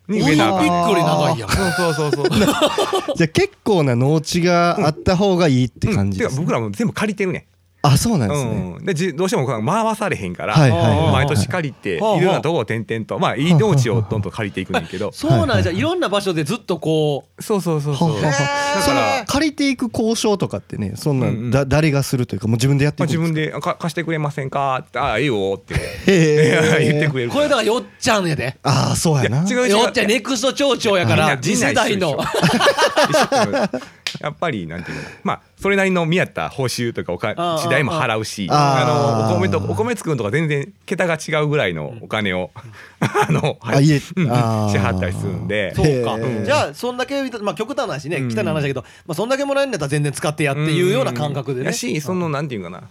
[0.09, 0.67] に植えなあかん。
[0.69, 1.49] ックより長いやん。
[1.49, 2.29] そうそうそうそう。
[3.15, 7.47] じゃあ結構な農地があった方がいいって感じてかです、僕らも全部借りてるね
[7.81, 15.11] あそうなんですね、うん、でじどうしても回されへんから、はいはいはい毎年借りて、はいいろんなところを転々とまあいい農地をどんどん借りていくねんけど。
[15.13, 18.09] そうなんじゃいろんな場所でずっとこそうそうそうそう。
[18.09, 21.47] ははだはそのから、借りていく交渉とかってねそんなうんうん。
[21.47, 23.19] んだ誰がするというかもう自分でやってまあ、いく。
[23.19, 24.83] ん自ですか分であか貸してくれませんか？
[24.87, 25.75] ってああいいよって。
[26.07, 28.57] へ 言ってくれるこれだからよっちゃんやで。
[28.63, 29.43] ああそうやな。
[29.49, 29.69] 違う違う。
[29.69, 32.17] よっちゃんネクスト町長やから次世代の
[34.21, 42.51] やっぱりなんていうのまあそれなりの見合った報酬とかおか時代も払うしあのお米とお米作るのとか全然桁が違うぐらいのお金を
[42.99, 44.71] あのあいえうんあー。
[44.71, 45.73] 支払ったりするんで。
[45.75, 46.17] そうか。
[46.45, 48.37] じゃあそんだけまあ極端な話ねうん。
[48.37, 51.67] 汚い話だけどまあそんだけもらえるんだったら全然使ってやっていうような感覚でね。
[51.67, 52.83] やしそのなんていうかな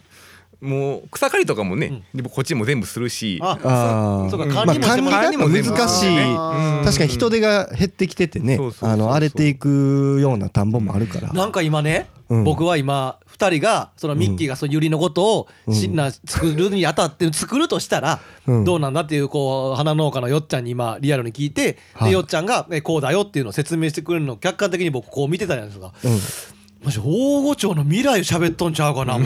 [0.61, 3.39] もう草刈りとかもね、でこっちも全部するし。
[3.41, 4.31] ああー。
[4.31, 4.53] そうかうん。
[4.53, 6.85] 管理もまあえ管理が難しい。
[6.85, 11.33] 確かに人手が減ってきててね荒れていくような田んぼもあるから。
[11.33, 12.45] なんか今ね、うん。
[12.45, 18.19] 僕は今2人がそのミッキーがそのユリのことをし、うんな作るにあたって作るとしたら
[18.49, 18.65] うん。
[18.65, 22.09] どうなんだっていうこう花農家のよっちゃんに今リアルに聞いて、はい。
[22.09, 25.93] でよっちゃんがえこうだよっていうのを説明してくれるのを客観的に僕こう見てたじゃないですか。
[26.05, 29.19] うんマジ大御町の未来喋っとんちゃうかな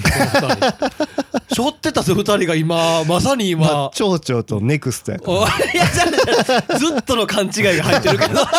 [1.53, 3.05] しょ ってたぜ2人が今。
[3.05, 3.91] まさにま今あ。
[3.95, 5.33] 町長とネクストやから。
[5.33, 6.07] おいやじゃ
[6.79, 8.41] ずっとの勘違いが入ってるけど。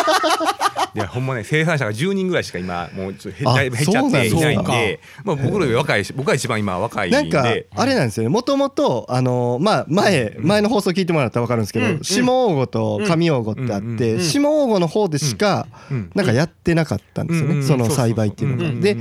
[0.94, 7.16] いやほんまね生産者が10人ぐらいしか今もうちょっと減あだいぶ減っちゃっていないんでまあ僕らより若いし僕が一番今若いんで。
[7.16, 8.28] なんかあれなんですよね。
[8.28, 11.98] もともとあのまあ前前の放送聞いてもらったら分かるんですけうん。
[11.98, 16.10] ど下王吾と上王吾ってあっうんて下王吾の方でしかうん。
[16.14, 18.80] なんかやってなかったんですようんねその栽培っていうのが。
[18.80, 18.96] で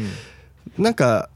[0.79, 1.29] なんか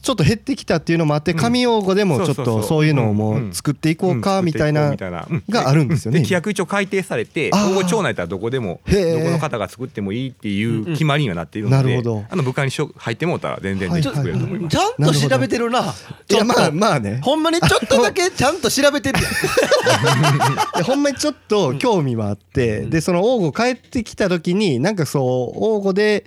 [0.00, 1.38] ちょっと減ってきたっていうのもあってうん。
[1.38, 6.20] 上王吾でもちょっとそういうのをもう作っていこうかみたいながあるんですよね。
[6.20, 12.24] で規約一応改定されて今後町内だったらどこでもどこの方が作ってもいいっていう決まりにはなっているので、なるほど。
[12.30, 14.76] あの部会にしょ入ってもうたら全然はいできてくれると思います。
[14.76, 15.80] ちゃんと調べてるな。
[15.80, 17.20] いやまあまあね。
[17.22, 19.18] ほんまにちょっとだけちゃんと調べてる
[20.84, 25.24] ほんまにちょっと興味はあって、でその王吾帰ってきた時になんかそう
[25.56, 26.24] 王吾で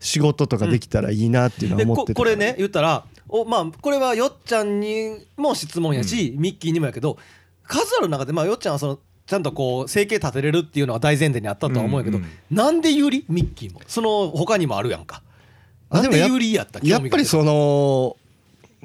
[0.00, 7.18] 仕事とかできたらいいなっていうのはで思ってたここれね言ったらおまあこれはよっちゃんにも質問やし、ミッキーにもやけど
[7.64, 13.82] 数ある中でまあよっちゃんはそのちゃんとこう生計立てれるっていうのは大前提にあったとは思うけど、うんうんなんでユリミッキーも。
[13.86, 15.22] その他にもあるやんか。
[15.90, 18.16] なんでユリやったやっぱりその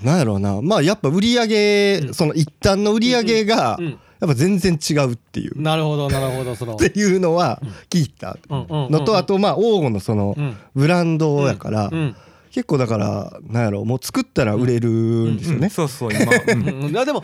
[0.02, 0.62] なんやろうな。
[0.62, 6.76] まあやっぱ売り上げ、その一旦の売り上げがうんうんやっぱ全然違うっていう、なるほどなるほどその。
[6.76, 10.58] っていうのは聞いたのとあとまあ王吾のそのうん。
[10.74, 12.16] ブランドやからうん。
[12.52, 15.68] 結構だからなんやろうもう作ったら売れるんですよね。
[15.68, 16.94] そうそう今、うん。
[17.06, 17.22] でも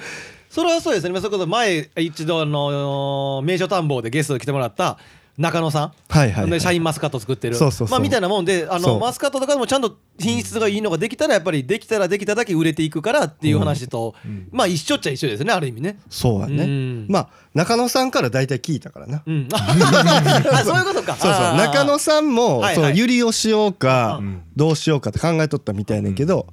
[0.50, 1.18] それはそうですね。
[1.22, 4.98] それこそ前一度あの名所探訪でゲストで来てもらった
[5.40, 5.94] 中野さん。
[6.10, 6.52] はいはい、はい。
[6.52, 7.56] でシャインマスカット作ってる。
[7.56, 7.92] そうそうそう。
[7.92, 14.16] まあみたいなもんであのマスカットとかでもちゃんと品質がいいのができたらやっぱりできたらできただけ売れていくからっていう話と、
[14.52, 15.98] まあ一緒っちゃ一緒ですねある意味ね。
[16.10, 17.08] そうやね、うん。
[17.10, 19.24] まあ中野さんから大体聞いたからな。
[19.26, 21.16] うん、 あそういうことか。
[21.16, 21.56] そうそう。
[21.56, 22.76] 中野さんもはいはい。
[22.76, 24.42] そのユリをしようかうん。
[24.58, 26.48] どうしようかって考えとったみたいねんけど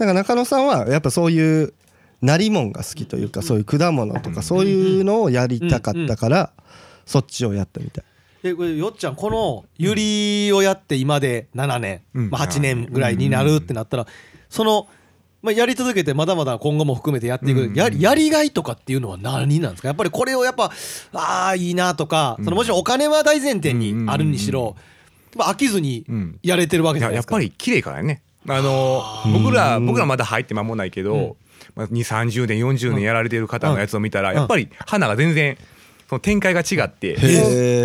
[0.00, 1.74] なんか中野さんはやっぱそういう
[2.20, 6.52] なりもんが好きというかそういう果物とかそういうのをやりたかったから
[7.04, 8.04] そっちをやったみたい
[8.44, 12.30] えこれよっちゃんこのゆりをやって今で7年、うん。
[12.30, 14.06] まあ、8年ぐらいになるってなったら
[14.48, 14.88] その、
[15.42, 17.74] まあ、やり続けてまだまだ今後も含めてやっていく、うん。
[17.74, 19.88] ややりがいとかっていうのは何なんですか？
[19.88, 20.72] やっぱりこれをやっぱ
[21.12, 24.76] ああいいなとかそのもちろんお金は大前提にあるにしろ、
[25.36, 26.38] まあ、飽きずにうん。
[26.42, 27.36] やれてるわけいじゃないですか。
[27.36, 28.22] ややっぱり綺麗からね。
[28.48, 31.36] あの僕ら僕らまだ入って間もないけど、
[31.76, 35.56] まあ、2 3 0年40年やられてる方のやつを見たら、やっぱり花が全然
[36.12, 37.16] その展開が違って、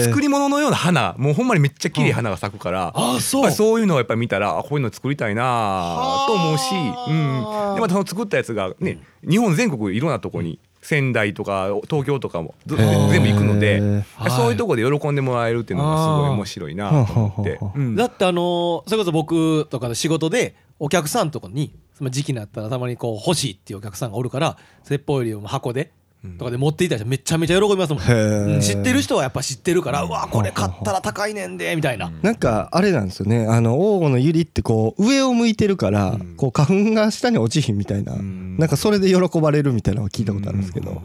[0.02, 3.44] 作り物のような花もうほんまにめっちゃ綺麗花が咲くから、ああそう。
[3.44, 13.80] やっぱりそういうのをやっぱり見たらあこういうの作りたいなと思うし、うん、でまたその作ったやつがね日本全国いろんなとこに仙台とか東京とかも全部行くので、
[14.18, 14.32] はい。
[14.32, 17.60] そういうとこで喜んでもらえるっていうのがすごい面白いなと思って。
[17.76, 17.96] うん。
[17.96, 25.94] だってあのーそれこそ僕とかの仕事でお客さんとかにその時期になったらたまにこう欲しいっていうお客さんがおるから説法よりも箱で
[26.38, 33.46] とかで持っていったりめちゃめちゃ喜びますもん、知ってる人はやっぱ知ってるからうわこれ買ったら高いねんでみたいな、なんかあれなんですよね。
[33.48, 36.36] あの黄金のユリってこう上を向いてるからうん。
[36.36, 38.14] こう花粉が下に落ちひんみたいな。
[38.14, 38.58] うん。
[38.58, 41.02] なんかそれで喜ばれるみたいなのは聞いたことあるんですけど。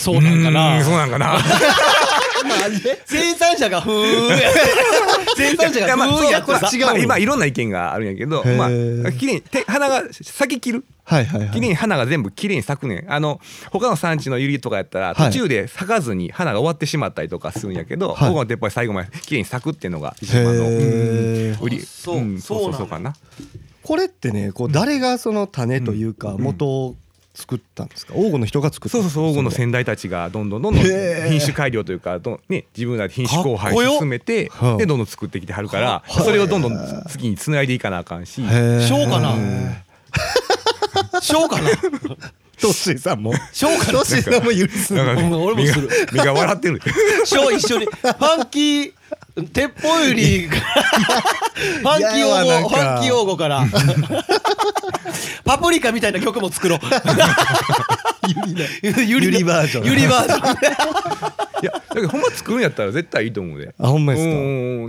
[0.00, 0.42] そうなん。
[0.42, 0.84] かうなん。
[0.84, 1.10] そうなん。
[1.10, 1.38] かな。
[3.06, 4.36] 生産者がふーんや
[5.36, 6.68] 生産者がふーんやってさ。
[6.70, 8.68] そうまあ今いろんな意見があるんやけど、まあ
[9.12, 10.84] 綺麗に手花が咲き切る。
[11.04, 11.50] はいはいはい。
[11.50, 13.12] 綺麗に花が全部綺麗に咲くねん。
[13.12, 15.30] あの他の産地のユリとかやったらはい。
[15.30, 18.28] 途中で咲かずに花が終わってしまったりとかするんやけど、はい。
[18.30, 20.66] 僕の鉄砲は最後まで綺麗に咲くっていうのが一番の
[21.60, 21.80] 売り。
[21.82, 23.14] あそうんそうそうかな。
[23.82, 26.42] これってねこう誰がその種というかうん。
[26.42, 26.96] 元を
[27.34, 28.14] 作ったんですか？
[28.14, 34.76] 黄金の人が作ったそうそうそう黄金のせ先代たちがどんどんどんどん品種改良というかどんね自分らで品種交配進めてはあ。
[34.76, 38.42] でどんどん作ってきてはるからそれをどんどん次につないでいかなあかんし。
[38.88, 39.32] 小かな。
[39.34, 39.74] うん
[41.20, 41.68] 小かな。
[42.60, 43.32] トッシーさんも。
[43.52, 43.98] 小かな。
[43.98, 45.88] トッシーさんも許す俺もする。
[46.12, 46.80] 目が笑ってる。
[47.26, 47.86] 小一緒に。
[47.86, 48.92] ファンキー
[49.52, 50.48] 鉄砲より。
[50.48, 53.64] ファンキー用語ファンキー用語から。
[55.44, 56.80] パプリカみたいな曲も作ろう。
[58.82, 59.86] ゆりゆりバージョン。
[59.86, 60.54] ゆりバージョン。
[61.62, 63.74] いやだけどほんま作るんやったら絶対いいと思うで。
[63.78, 64.30] あほんまですか？
[64.30, 64.34] う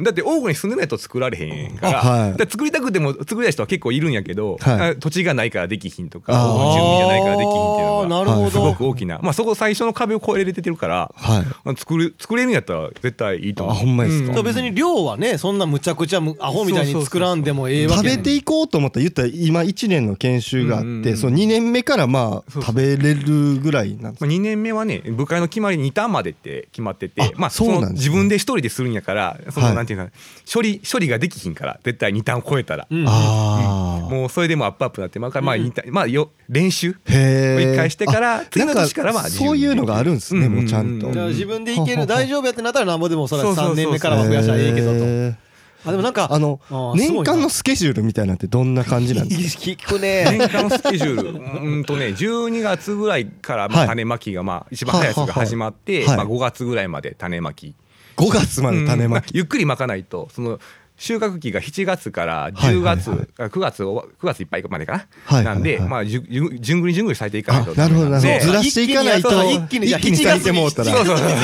[0.01, 0.03] ん。
[0.03, 2.31] だって王国に住んでないと作られへんから,、あはい。
[2.31, 4.89] だから作りたくても作りたい人は結構いるんやけど、はい。
[4.91, 6.37] あ土地がないからできひんとか住
[6.81, 8.51] 民じゃないからできひんっていうのが。
[8.51, 11.45] すごく大きな、まあ、そこ最初の壁を越えれてるから、はい。
[11.63, 13.75] まあ作る作れるんやったら絶対いいと思う。
[13.75, 14.33] あほんまですか？
[14.33, 21.03] そう別に量はねそんなむちゃくちゃむアホみたいに作らんでもええわけ食べていこうと思ったら言ったら今1年の研修があっうんうんうん。
[21.03, 27.89] てその2年目からまあ食べれるぐらいなんですまあ、2年目はね部会の決まりに2ターンまでって決まっててあまあ、そうなんですね。
[27.89, 29.75] の自分で一人でするんやからその、はい。
[29.75, 30.09] なんていうか
[30.51, 33.05] 処理処理ができひんから絶対2ターン超えたら、うん。
[33.07, 35.55] ああもうそれでもアップアップなってまあ、まあ、
[35.91, 41.07] まあよ練習へえ一回してからあ次の年からはなん自由にそういうのがあるんですねもうちゃんと。
[41.07, 43.85] 自分でいけはははる大丈夫やってなったらなんぼでもそれは3そうそうそうそう。
[43.85, 44.91] 年目からは増やしたらええけど
[45.33, 45.45] と。
[45.87, 46.59] あでもなんかあの
[46.95, 49.61] 年間のスケジュールみたいなのってどんな感じなんですか？
[49.65, 50.25] 聞くね。
[50.39, 53.85] 年間のスケジュール うーんとね12月ぐらいからまはい。
[53.85, 57.75] あ種まきがまあ一番早いやつが始まってはいはいまあ5月ぐらいまで種まき。
[58.17, 59.31] 5月まで種まき。
[59.31, 59.37] うん。
[59.37, 60.59] ゆっくりまかないとその
[60.97, 65.43] 収穫期が7月から10月、はいはいあ9月終わ9月いっぱいまでかな、はい。
[65.43, 67.71] なんで、はいはいまあじゅじゅんぐりじゅんぐり咲いていかないと。
[67.71, 70.91] あなるほどなるほでどずらしていかないと一気に一気に咲いてもうたら。
[70.91, 71.35] そうそうそうそ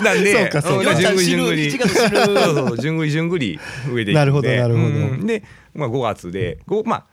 [0.00, 0.02] う。
[0.04, 0.92] なんでそうかそうか。
[0.94, 1.70] んじゅんぐりじゅんぐり。
[1.70, 2.16] 1月死ぬ。
[2.24, 3.60] そうそうじゅんぐりじゅんぐり
[3.92, 4.86] 植えていくんでなるほどなるほど。
[4.86, 5.42] うんで、
[5.74, 7.04] まあ、5月でごまあ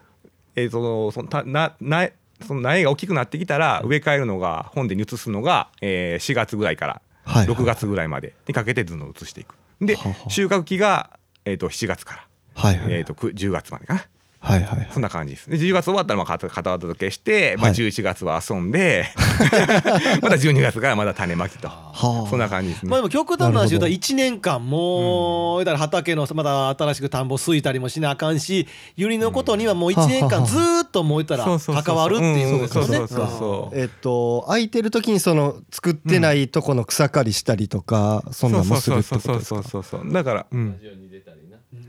[0.56, 2.10] えー、そのそのたなな
[2.46, 9.56] その苗が大きくなってきたら植え替えるのが本でに移すのが、えー、4月ぐらいからはい6月ぐらいまでにかけてどんどん移していく。
[9.82, 9.98] で
[10.30, 12.28] 収穫期が、えー、と7月から、
[12.62, 14.06] はいはいえー、とく10月までかな
[14.46, 14.90] はいはい。
[14.92, 15.50] そんな感じです。
[15.50, 19.06] で10月終わったらまあ片片渡けして、まあ、はい11月は遊んで
[20.22, 21.70] また12月からまた種まきと。
[21.70, 22.30] はあ。
[22.30, 22.90] そんな感じですね。
[22.90, 32.98] まあでも極端な話言うとなる1年間もう言うたら畑のまた新しく田んぼすいたりもしなあかんしゆりのことにはもう1年間ずーっともう言ったらそうそうそう関わるっていうことですよね。
[33.00, 33.80] うんそうそうそうそう。
[33.80, 39.56] えっと空いてる時にその作ってないとこの草刈りしたりとかそんなんもするってことですか？
[39.56, 40.78] そうそうそうそうだから、うん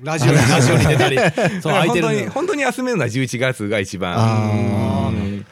[0.03, 1.61] ラジオに出たりなラジオにラジオに出たり。
[1.63, 2.09] そう空いてるの。
[2.09, 4.15] 本当に本当に休めるのは11月が一番。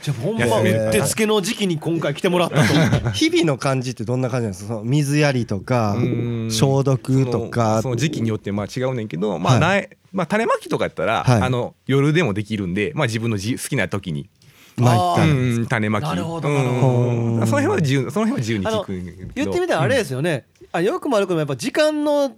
[0.02, 4.68] じゃあほんまうってつけの時期に今回来てもらったと 日々の感じってどんな感じなんですか？
[4.68, 6.48] その水やりとかうん。
[6.50, 11.42] 消毒とそかのその時期によってまあ違うねんけど、まあはい苗まあ、種まきとかやったら、はい。
[11.42, 14.28] あの夜でもできるんで、まあ、自分のじ好きな時に、
[14.76, 15.26] 巻いあう
[15.60, 16.04] ん、種まき。
[16.04, 16.48] なるほど。
[16.48, 17.46] うん。
[17.46, 18.92] その辺は自由その辺は自由に聞く
[19.34, 20.44] 言ってみたらあれですよね。
[20.72, 22.32] あよくも悪くもやっぱ時間の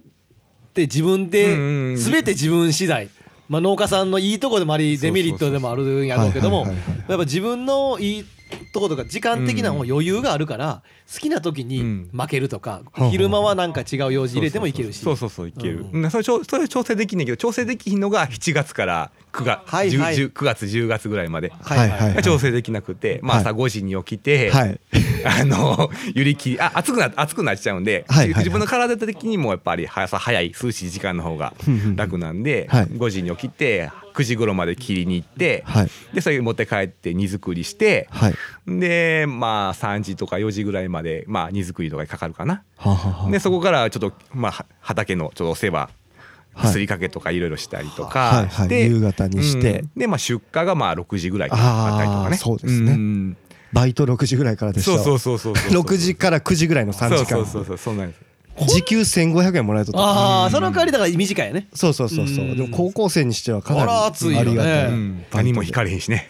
[0.75, 3.09] って自分で全て自分次第。
[3.47, 8.25] まあ、農家さんのいいとこでもありデメリットでもあるんやろうけどもやっぱ自分のいい
[8.73, 12.09] とことか時間的なも余裕があるから好きな時にうん。
[12.11, 15.47] 負けるとかうん昼間はなんか違う用事入れてもいけるしそうそうそう。
[15.47, 16.05] いける、うう。
[16.07, 16.11] ん。
[16.11, 20.15] それそれ調整できんねんけど調整できひんのが7月から9月、はいはい。
[20.15, 22.23] 10 10 9月10月ぐらいまで、はいはい。
[22.23, 24.79] 調整できなくて、まあ、はい朝5時に起きて、はい。
[25.25, 31.53] あのゆりきりあ暑くな暑くなっちゃうんで、はい自分の体的にもやっぱり朝早い涼しい時間の方が
[31.95, 32.85] 楽なんで、はい。
[32.87, 35.89] 5時に起きて9時頃まで切りに行って、はい。
[36.13, 38.35] でそれ持って帰って荷造りして、はい。
[38.67, 42.63] でまあ3時とか4時ぐらいまで、まあ、荷造りとかにかかるかな。
[42.77, 45.89] はあはあはあでそこからちょっと、まあ、は畑のちょっとお世話
[46.53, 46.71] はい。
[46.71, 48.11] すりかけとかいろいろしたりとはい。
[48.13, 48.49] かはい。
[48.49, 49.81] して、夕方にして。
[49.81, 49.89] うん。
[49.97, 52.37] で、まあ、出荷がまあ6時ぐらいからあったりとかね。
[52.37, 52.93] そうですね。
[52.93, 53.37] ん。
[53.73, 57.25] バイト6時ぐらいからでしたそうそうそうそうそう6時から9時ぐらいの3時間。
[57.25, 58.24] そうそうそうそうそうなんです
[58.63, 59.99] 時給1500円もらえとった。
[59.99, 61.67] ああその代わりだから短いよね。
[61.73, 62.45] そうそうそうそう。
[62.45, 62.57] うん。
[62.57, 63.91] でも高校生にしてはかなり
[64.37, 64.85] ありがたい。
[64.87, 65.25] うん。
[65.33, 66.29] 何も引かれへんしね。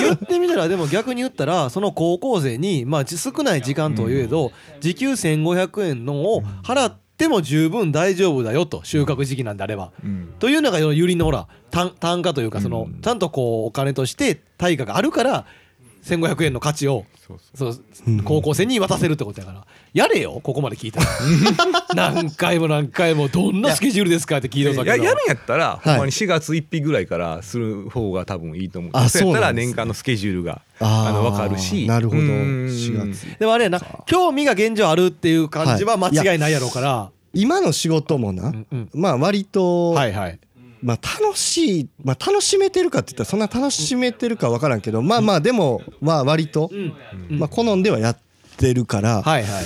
[0.00, 9.92] 言ってみたらでも逆に言ったらその高校生にまあじ少ない時間といえど時給1500円のを払っても十分大丈夫だよと収穫時期なんであれば。
[10.04, 10.34] うん。
[10.38, 13.00] というのがゆりのほら単単価というかそのうん。
[13.00, 15.46] ちゃんとこうお金として対価があるから
[16.04, 17.04] 1500円の価値を
[17.54, 17.74] そう
[18.24, 19.66] 高校生に渡せるってことやから。
[19.92, 21.06] やれよここまで聞いたら。
[21.94, 24.96] 何回も何回もどんなスケジュールですかって聞いてたけど。
[24.96, 25.88] ややるんやったら、い。
[25.88, 28.90] ほんまに4月1日ぐらいからする方が多分いいと思う。
[28.94, 31.86] あそうやったら年間のスケジュールがあの分かるし。
[31.86, 32.22] なるほど。
[32.22, 32.66] うん。
[32.66, 33.26] 4月。
[33.38, 38.90] でもあれやな興味が現状あるっていう感じは間違いないやろうから、今の仕事もなうんうん。
[38.94, 40.38] まあ割とはいはい
[40.82, 46.70] まあ楽しいまあ楽しめてるかって言ったらそんな楽しめてるか分からんけどまあまあでもまあ割と
[47.30, 48.18] まあ好んではやっ
[48.56, 49.42] てるからはい。
[49.44, 49.64] はい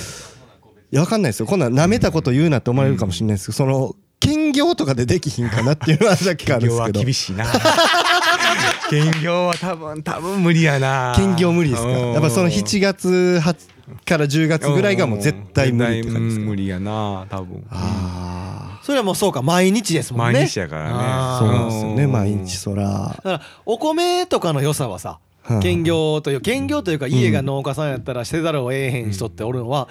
[0.91, 1.47] いや分かんないですよ。
[1.47, 7.01] こんなん舐めたこと言うなって思われるかもしれないですけどその兼業とかでできひんかなっていうのはさっきからですけど。
[7.01, 7.45] 厳しいな
[8.91, 11.13] 兼業は多分多分無理やな。
[11.17, 11.89] 兼業無理ですか？
[11.89, 13.55] やっぱその7月8
[14.05, 16.41] から10月ぐらいがもう絶対無理って感じですか？
[16.43, 16.47] うん。
[16.49, 17.65] 無理やな多分。
[17.71, 20.39] あそれはもうそうか毎日ですもんね。
[20.39, 20.89] 毎日やからね。
[21.39, 23.15] そうなんですよねうん毎日そら。
[23.15, 29.87] だからお米とかの良さはさはあ兼業という兼業というか家が農家さんやったらせざるを得へん人っておるのは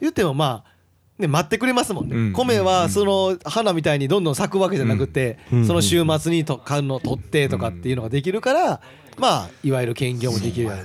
[0.00, 0.72] 言ってもまあ
[1.20, 2.32] ね待ってくれますもんね、うん。
[2.32, 5.66] 米はその花みたいにどんどん咲くわけじゃなくて、うん。
[5.66, 8.80] その週末にと買うの取ってとかっていうのができるから、
[9.18, 10.84] まあいわゆる兼業もできるやろ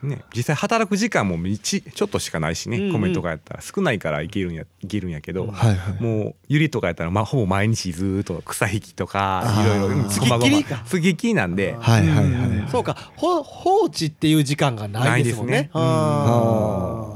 [0.00, 2.92] ね、実際働く時間もちちょっとしかないしね、うんうん。
[2.92, 3.62] 米とかやったら。
[3.62, 6.02] 少ないからいけるんやいけるんやけど、はいはい。
[6.02, 10.82] もうゆりとかやったら、まあ、ほぼ毎日ずーっと草引きとかいろいろうんつきっきりか。
[10.86, 11.74] つきっきりなんで。
[11.80, 12.68] はいはいはいうん。
[12.68, 12.96] そうか。
[13.16, 15.52] ほ放置っていう時間がないですもんね。
[15.52, 15.70] ないですね。
[15.74, 17.07] あー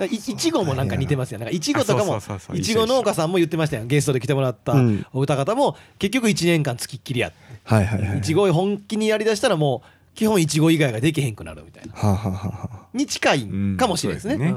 [0.00, 1.38] いいちごもなんか似てますよ。
[1.38, 2.20] なんかいちごとかも
[2.54, 3.84] いちご農家さんも言ってましたよ。
[3.86, 7.36] ゲストで来てもらったうんお二方も結局1年間つきっきりやって。
[7.64, 7.82] は
[8.16, 12.88] いちごを本気にやりだしたらもう基本いちご以外ができへんくなるみたいな。
[12.92, 14.54] に近いかもしれないですね。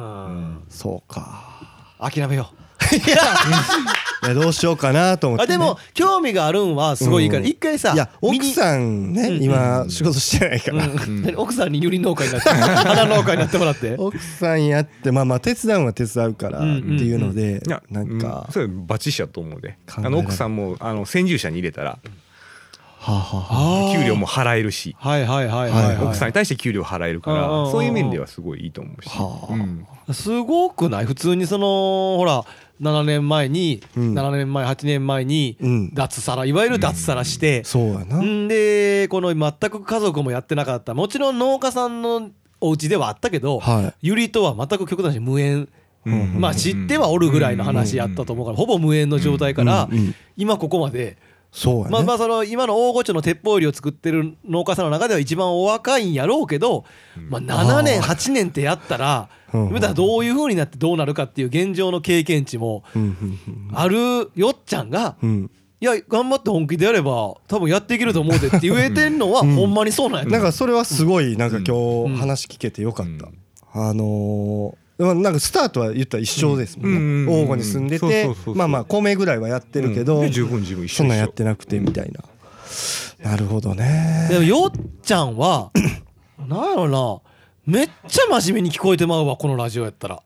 [0.69, 1.53] そうか。
[1.99, 2.64] 諦めよう。
[2.91, 4.33] いや。
[4.33, 5.55] どうしようかなと思ってね。
[5.55, 7.47] あでも興味があるんはすごいいいからうん。
[7.47, 9.43] 一回さいや見に奥さんねうん。
[9.43, 10.85] 今仕事してないから。
[10.85, 11.21] うん。
[11.23, 13.95] 何奥さんにゆり農家になって 花農家になってもらって。
[13.97, 18.53] 奥さんやってまあまあ手伝うは手伝うからっていうのでいやなんかうん。
[18.53, 19.77] それバチシやと思うで。
[19.87, 21.97] 考えられあの奥さんもあの先住者に入れたら
[22.99, 23.93] はあはあはあ。
[23.93, 24.95] ー給料も払えるし。
[24.99, 27.65] はいはいはいはいはい、奥さんに対して給料払えるかうんうんうん。
[27.65, 29.53] らそういう面ではすごいいいと思うし、はあ。
[29.53, 29.85] うん。
[30.15, 31.05] すごくない？
[31.05, 32.43] 普通にそのほら
[32.81, 34.13] 7年前に、うん。
[34.13, 35.93] 7年前8年前にうん。
[35.93, 38.21] 脱サラいわゆる脱サラして、そうやな。
[38.21, 40.93] んでこの全く家族もやってなかった。
[40.93, 42.29] もちろん農家さんの
[42.61, 45.69] お家ではあったけど、はゆりとは全く極端に無縁、
[46.05, 46.39] うん。
[46.39, 50.15] まあ知ってはおるぐらいの話やったと思うから、ほぼ無縁の状態から、うんうん。
[50.37, 51.17] 今ここまで、
[51.55, 51.89] そうやね。
[51.91, 56.83] まあまあその今の大御所の鉄砲売りを作ってる農家さんの中では一番お若いんやろうけど、
[57.29, 59.69] まあ、7年8年ってやったら、うん。
[59.69, 62.83] 言うたらどういう風になってどうなるかっていう現状の経験値も
[63.73, 69.55] あるよっちゃんがいや頑張って本気でやれば多分やっていけると思うでって言えてんのはうん。
[69.55, 70.39] ほんまにそうなんやと思う。
[70.39, 71.63] んなかそれはすごいなんかうん。
[71.63, 73.29] 今日話聞けてよかった。
[73.73, 80.31] あのーなんかスタートは言ったら一緒ですもんうんね王吾に住んでてまあまあ米ぐらいはやってるけどうん。
[80.31, 82.23] 十分十分一緒そんなんやってなくてみたいな。
[83.29, 84.27] なるほどね。
[84.29, 85.71] でもよっちゃんは
[86.39, 87.21] なんやろな。
[87.65, 90.21] めっちゃ真面目に聞こえてまうわこのラジオやったら。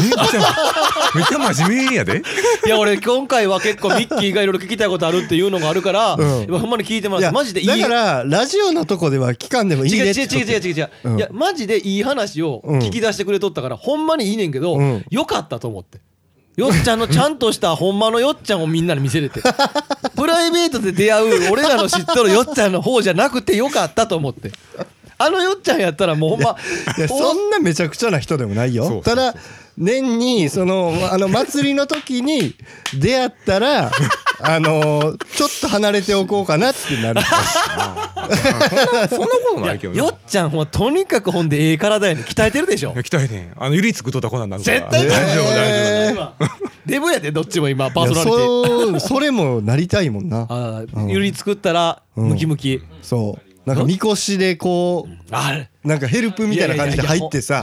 [0.00, 0.40] めっちゃ
[1.14, 2.22] めっちゃ真面目やで。
[2.66, 6.42] いや俺今回は結構ミッキーがいろいろ聞きたいことあるっていうのがあるから、うん。
[6.44, 7.66] 今ほんまに聞いてもらいやってマジでいい？
[7.66, 11.18] だからラジオのとこでは聞かんでもいいね違う違う違う違う違う、うん。
[11.18, 15.04] いやマジでいい話を聞き出してくれとったから、ほんまにいいねんけど、うん。
[15.10, 16.00] よかったと思って。
[16.56, 19.40] よっちゃんのちゃんとしたほんまのよっちゃんをみんなに見せれて。
[20.14, 24.52] プライベートで出会う俺らの知っとるよっちゃんの方じゃなくてよかったと思って
[25.24, 26.56] あのよっちゃんやったらもうほんま
[26.98, 29.02] いやそんなめちゃくちゃな人でもないよ。
[29.04, 29.34] ただ
[29.78, 32.54] 年にそのあの祭りの時に
[32.98, 33.90] 出会ったら
[34.44, 37.20] あのちょっと離れておこうかなってなる
[39.08, 43.28] そんなことないけどよっちゃんほんまとにかくほん でええ体やねん鍛えてるでしょ鍛え。
[43.28, 46.34] てんあのゆりつくとったこんなんなるから絶対大丈夫大丈えー今
[46.84, 50.46] デブやでどっちも今パーソナリティそうそれもなりたいもんな。
[51.08, 52.82] ゆり作ったらムキムキ。
[53.00, 57.62] そうなんかみこしでこうあれなんかヘルプみたいな感じで入ってさ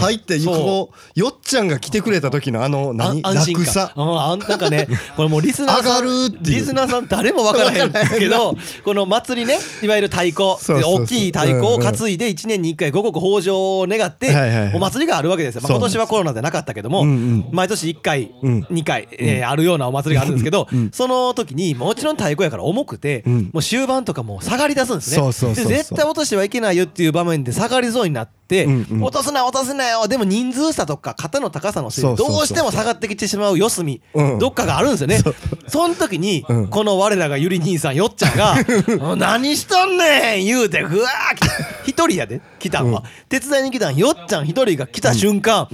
[0.00, 4.86] 入ってこうよっちゃんが来てくれた時のあの何楽さうんあんなんかね
[5.16, 17.04] これもうリスナーさんリスナーさん誰も分からへんけど この祭りねいわゆる太鼓大きい太鼓を担いで1年に1回五穀豊穣を願ってお祭りがあるわけですよ、まあ、今年はコロナでなかったけども、
[17.52, 18.60] 毎年1回、うん。
[18.70, 23.50] 2回、えーあるようなお祭りがあるんですけど、うんその時にもちろん太鼓やから重くて、うん。
[23.52, 25.54] もう終盤とかもう下がり出すんですね。
[25.54, 29.02] 絶対落としてはいけないよっていう場面で下がりそうになって、うんうん。
[29.02, 30.08] 落とすな落とすなよ。
[30.08, 34.38] でも人数差とか肩の高さのせいでどうしても下がってきてしまう四隅、うん。
[34.38, 35.20] どっかがあるんですよね。
[35.68, 36.68] その時に、うん。
[36.68, 38.56] この我らがゆり兄さんよっちゃんが
[38.98, 41.46] 「もう 何しとんねん!」言うてぐわー来た。
[41.86, 45.66] 一人やで来たんは、手伝いに来たんよっちゃん一人が来た瞬間、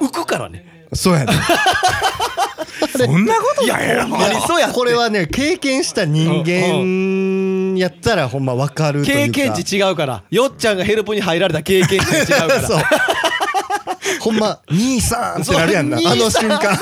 [0.00, 0.88] 浮くからね。
[0.94, 1.32] そうやね
[2.94, 3.88] そんなことない。
[3.88, 7.51] やろほんまにそうやこれはね経験した人間
[7.82, 9.32] やったらほんま分かるというか。
[9.32, 10.22] 経験値違うから。
[10.30, 12.60] よっちゃんがヘルプに入られた経験値違うから。
[12.66, 12.78] そう。
[14.20, 15.98] ほんま兄さんってなるやんな。
[15.98, 16.78] そうあの瞬間。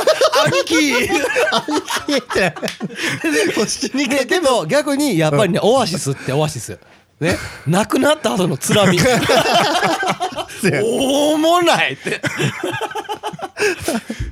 [0.47, 0.93] 兄貴。
[0.93, 1.11] 兄
[2.07, 2.55] 貴って。
[3.55, 6.79] 腰にででも逆にやっぱりね、オアシスってオアシス。
[7.21, 7.37] ね。
[7.67, 8.99] 亡くなった後のつらみ
[10.83, 12.21] おもないって。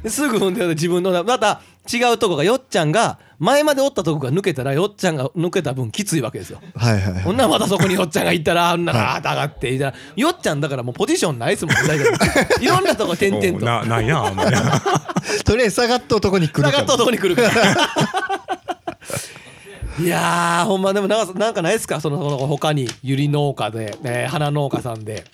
[0.09, 1.61] すぐ踏んで自分のまた
[1.93, 6.61] 違うとこがよっちゃんが前までおったとこが抜けたらよっちゃんが抜けた分きついわけですよ。
[6.77, 11.81] はいはいほんならまたそこによっちゃんが行ったらあんなら上がっていたらよっちゃんだからもうポジションないですもんね
[12.61, 13.65] いろんなとこ点々と。
[13.67, 14.81] なないなあんまりな
[15.45, 17.49] とりあえず下がった男に来る下がったとこに来るから
[20.01, 22.01] いやーほんまでもなんかなんかないですか？
[22.01, 25.25] そのその他にゆり農家で、えー花農家さんで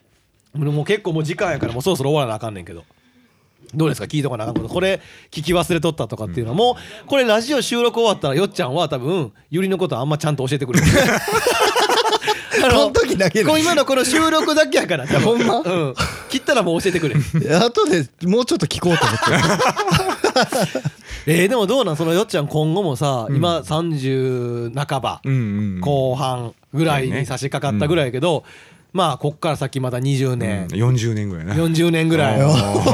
[0.55, 2.85] もう結構もう時間やからもうそろそろ終わらなあかんねんけど。
[3.75, 4.07] どうですか？
[4.07, 4.69] 聞いとかなあかんこと？
[4.69, 5.01] これ
[5.33, 10.87] 聞き忘れとったとかっていうのはもうこれラジオ収録終わったらよっちゃんは多分ゆりのことあんまちゃんと教えてくれる
[12.65, 15.59] あこの時だけ今のこの収録だけやからほんま？
[15.59, 15.95] うん。
[16.31, 17.15] 切ったらもう教えてくれ。
[17.57, 20.83] 後でもうちょっと聞こうと思って。
[21.27, 21.97] えー、でもどうなん？
[21.97, 25.37] そのよっちゃん今後もさ、今30半ば、うんう
[25.79, 28.45] ん後半ぐらいに差し掛かったぐらいやけど、
[28.95, 31.55] まあこっから先また20年、40年ぐらいな。
[31.55, 32.43] 40年ぐらい。
[32.43, 32.47] お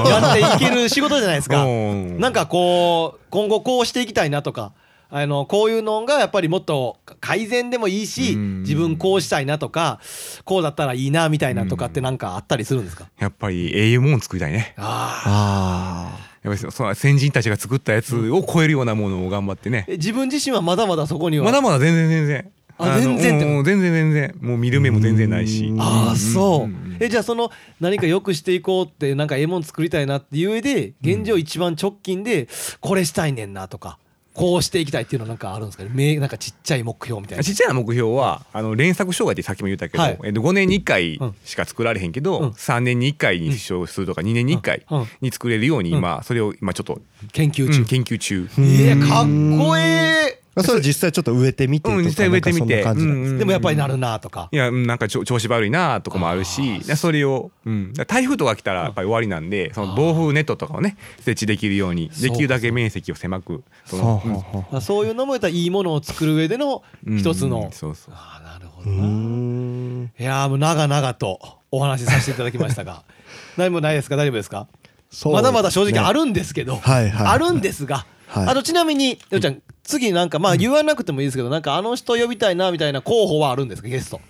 [0.09, 1.65] やっていける仕事じゃないですか。
[1.65, 2.19] うん。
[2.19, 4.73] なんかこう今後こうしていきたいなとか
[5.11, 8.63] あのこういうのがやっぱりもっと改善でもいいしうん。
[8.63, 10.01] 自分こうしたいなとか
[10.45, 13.11] こうだったらいいなみたいなとかってなんかあったりするんですか？
[13.19, 14.75] やっぱりええもん作りたいね。
[14.79, 19.85] ああやっぱりその先人たちが作ったやつを超えるようなものを頑張ってね。
[19.89, 21.45] 自分自身はまだまだそこには。
[21.45, 22.51] まだまだ全然全然
[22.81, 24.35] あの全然ってうん全然全然。
[24.41, 25.73] もう見る目も全然ないし。
[25.79, 27.51] ああそう、えじゃあその
[27.81, 32.49] 何か良くしていこうってなんかええもん作りたいなっていう上で現状一番直近で
[32.81, 33.99] これしたいねんなとか
[34.33, 35.91] こうしていきたいっていうのなんかあるんですかね？
[35.93, 37.45] めなんかちっちゃい目標みたいな。
[37.45, 40.19] ちっちゃな目標はあの連作障害ってさっきも言ったけど、はい。
[40.25, 41.35] えっと、5年に1回うん。
[41.45, 42.49] しか作られへんけど、うん。
[42.51, 44.87] 3年に1回に出場するとか2年に1回
[45.21, 47.01] に作れるように今それを今ちょっと、
[47.33, 47.81] 研究中。
[47.81, 48.49] うん、研究中。
[48.57, 49.27] いやかっ
[49.59, 52.83] こえあそれ実際ちょっと植えてみてうん実際植えてみて。
[52.83, 54.49] でもやっぱりなるなとか。
[54.51, 67.19] いやうんなんか調子悪いなとかもあるしでそれを、うん、台風とか来たらやっぱり終わりなんでその暴風ネットとかをね設置できるようにできるだけ面積を狭くそのはあはあはああそういうのもやったらいいものを作る上でのうん。
[67.19, 68.15] 一つの、うんそうそう。
[68.17, 70.11] ああなるほどな、ん。
[70.19, 71.39] いやーもう長々と
[71.71, 73.05] お話しさせていただきましたが。
[73.57, 74.17] 何もないですか？
[74.17, 74.67] 大丈夫ですか？
[75.11, 78.49] そうまだまだ正直あるるんですけど、あるんですが、はい。
[78.49, 79.61] あのちなみによっちゃん
[79.91, 83.89] 次なんかまあ言わなくてもいいですけどなんかあの人呼びたいなみたいな候補はあるんですか？
[83.89, 84.21] ゲスト。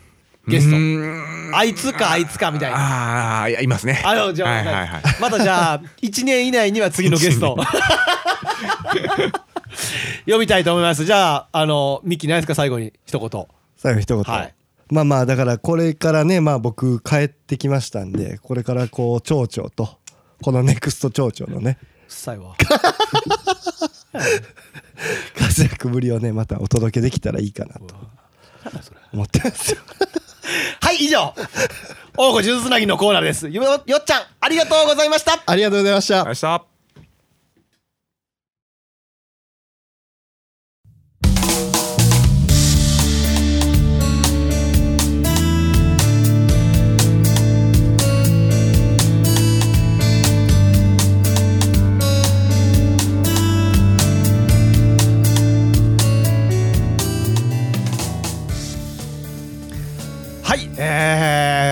[0.49, 0.77] ゲスト。
[1.53, 2.77] トあいつかあいつかみたいな。
[2.77, 4.03] ああいやいますね。
[4.05, 5.03] あのじゃあ、はいはいはい。
[5.21, 7.57] またじゃあ1年以内には次のゲスト。
[10.27, 11.05] 呼びたいと思います。
[11.05, 12.55] じゃああのミッキーないですか？
[12.55, 13.47] 最後に一言。
[13.77, 14.55] 最後一言、はい。
[14.91, 19.89] まあまあだからこれからねまあ僕帰ってきましたんでこれからこう町長と
[20.43, 21.79] このネクスト町長のね。
[21.81, 22.57] うっさいわ
[25.39, 27.95] 活躍ぶりをねまたお届けできたらいいかなと
[29.13, 29.79] 思ってますよ。
[30.81, 31.35] はい以上。
[32.17, 33.49] 大御数つなぎのコーナーです。
[33.49, 35.43] よよっちゃんありがとうございました。
[35.47, 36.70] ありがとうございました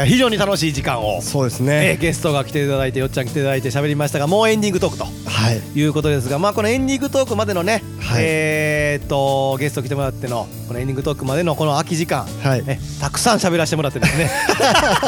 [0.06, 5.04] 非常に楽しい時間を、そうですえーねゲストが来ていただいてよっちゃん来ていただいて喋りましたがもうエンディングトークと。
[5.04, 5.78] はい。
[5.78, 8.22] いうことですがまあこのエンディングトークまでのね、はい。
[8.24, 12.26] えーっとゲスト来てもらってのこのエンディングトークまでのこの空き時間。
[12.42, 12.64] はい。
[12.66, 14.30] えたくさん喋らせてもらってですね。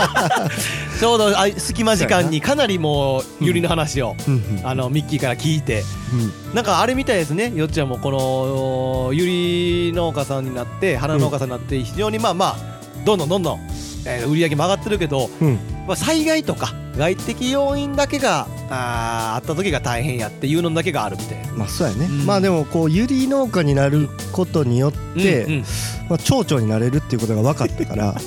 [0.98, 5.84] ちょうどあい隙間時間にかなりもうゆりの話を、うんうんあのミッキーから聞いて。
[6.12, 6.54] うん。
[6.54, 13.60] なんかあれみたいですねよっちゃんもこのゆり農家さんになって花農家さんになって非常にまあまあどんどんどんどん、
[14.06, 15.58] えー売り上げも上がってるけど、うん。
[15.86, 21.52] まあ、災害とか外的要因だけがあーあった時が大変やっていうのだけがあるみたいな。
[21.52, 22.26] まあそうやね、うん。
[22.26, 25.60] まあでもこうゆり農家になることによって、うんうん。
[26.08, 28.14] まあ、町長になれるっていうことが分かったから。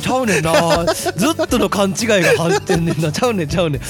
[0.00, 0.84] ちゃうねんな。
[1.16, 3.10] ずっとの勘違いが入ってんねんな。
[3.10, 3.80] ちゃうねんちゃうねん。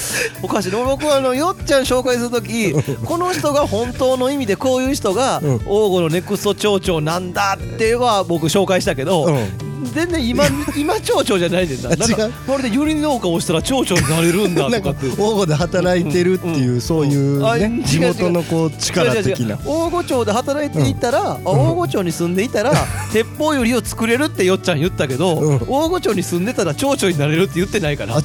[0.41, 0.71] おかしい。
[0.71, 2.73] 僕はあのよっちゃん紹介する時
[3.05, 5.61] この人が本当の意味でこういう人がうん。
[5.67, 10.43] 王吾のネクスト町長なんだっては僕紹介したけど、うん全然今
[10.75, 11.89] 今町長じゃないねんな。
[11.91, 12.33] 違う。
[12.47, 15.07] まるでゆり農家をしたら町長になれるんだとかって。
[15.21, 16.81] 王吾で働いてるっていう、うん。
[16.81, 17.41] そういう。
[17.83, 19.57] 地元のこう力的な。
[19.65, 22.71] 大御町で働いていたら、あ大御町に住んでいたら
[23.11, 25.55] 鉄砲よりを作れるってよっちゃん言ったけど、うん。
[25.67, 28.15] 大御町に住んでたら町長になれるって言ってないから。
[28.19, 28.23] 違う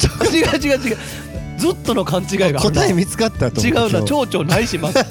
[0.58, 0.98] 違う違う。
[1.58, 4.02] ずっとの勘違いが答え見つかったと思違うな。
[4.02, 4.98] 町長ないします。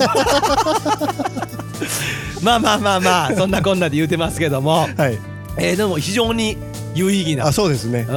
[2.44, 6.58] まあまあまあまあそんなこんなで言うてますけども、はいえーでも非常に
[6.94, 7.48] 有意義な。
[7.48, 8.06] あそうですね。
[8.08, 8.16] うん。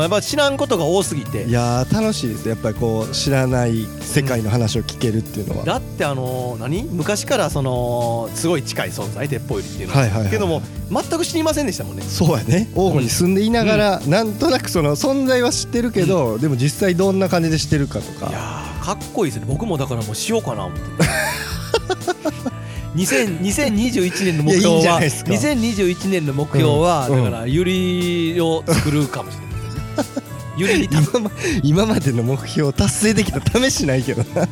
[0.00, 1.44] やっぱ知らんことが多すぎて。
[1.44, 2.48] いやー楽しいです。
[2.48, 6.84] やっぱりこう知らない世界の話を聞けるっていうのは、だってあの何？
[6.84, 12.02] 昔からそのすごい近い存在鉄砲よりっていうのは,、はいはいはいけども全く知りませんでしたもんね。
[12.02, 12.68] そうやね。
[12.76, 18.28] 王吾に住んでいながら、なんとなくその存在は知ってるけど、でも実際どんな感じでしてるかとか。
[18.28, 19.46] いやーかっこいいですね。
[19.48, 20.84] 僕もだからもうしようかな思って。
[21.02, 22.61] 2000
[22.94, 25.32] 2021年の目標はんじゃないですか。
[25.32, 27.24] 2021年の目標は、うん。
[27.24, 30.22] だからゆりを作るかもしれないですね。
[30.56, 31.30] ゆりにた今ま
[31.62, 34.46] 今までの目標を達成できた試しないけどな。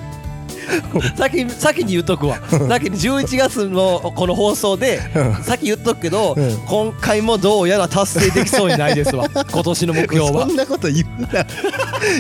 [1.16, 2.38] 先に先に言っとくわ。
[2.48, 5.42] 先に11月のこの放送でうん。
[5.42, 6.56] 先言っとくけど、うん。
[6.66, 9.28] 今回もどうやら達成できそうにないですわ。
[9.50, 10.46] 今年の目標は。
[10.46, 11.46] そんなこと言うな。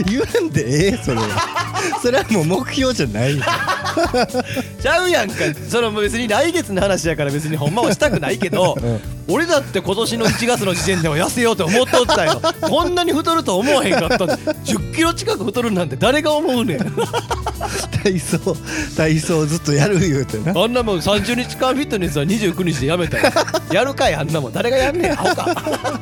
[0.06, 1.28] 言わんでええそれは。
[2.02, 3.38] それはもう目標じゃない。
[3.38, 3.44] よ
[4.82, 5.36] ちゃうやんか。
[5.68, 9.00] その別に来月の話やから別にほんまはしたくないけど、 うん。
[9.28, 12.40] 俺だって今年の1月の時点では痩せようと思っとったよ。
[12.62, 16.78] こんなに太ると思わへんかった1 0キロ近く太るなんて誰が思うねん。
[18.02, 18.56] 体操
[18.96, 20.60] 体操ずっとやる言うてな。
[20.60, 23.30] あんなもん30日間フィットネスは29日でやめたよ。
[23.72, 24.52] やるかいあんなもん。
[24.52, 26.00] 誰がやんねんアホか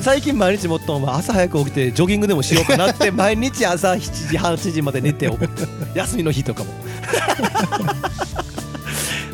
[0.00, 5.30] 最近毎日もっとお前朝早く起きてジョギングでもしようかなって毎日朝7時8時まで寝て
[5.94, 6.72] 休みの日とかも。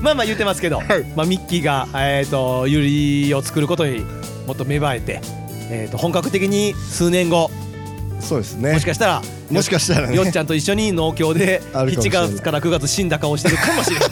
[0.00, 0.82] まあまあ言ってますけど、
[1.16, 4.04] まあ、ミッキーが、えー、とゆりを作ることに
[4.46, 5.22] もっと芽生えて、
[5.70, 7.50] えー、と本格的に数年後
[8.20, 8.72] そうですね。
[8.72, 10.16] もしかしたらもしかしたらね。
[10.16, 12.28] よっちゃんと一緒に農協で7 あるかもしれない。
[12.30, 14.08] 月から9月死んだ顔してるかもしれない。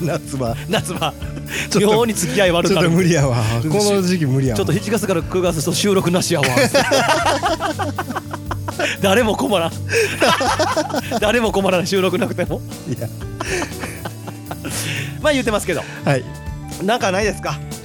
[0.00, 0.56] 夏場。
[0.68, 1.14] 夏場。
[1.80, 3.42] 妙に付き合い悪ちょっかると無理やわ。
[3.62, 4.56] この時期無理やわ。
[4.56, 6.46] ちょっと7月から9月と収録なしやわ。
[9.00, 9.72] 誰も困らん。
[11.20, 12.60] 誰も困らない収録なくても。
[12.88, 13.08] いや。
[15.22, 15.82] まあ言ってますけど。
[16.04, 16.24] はい。
[16.84, 17.77] なんかないですか、えー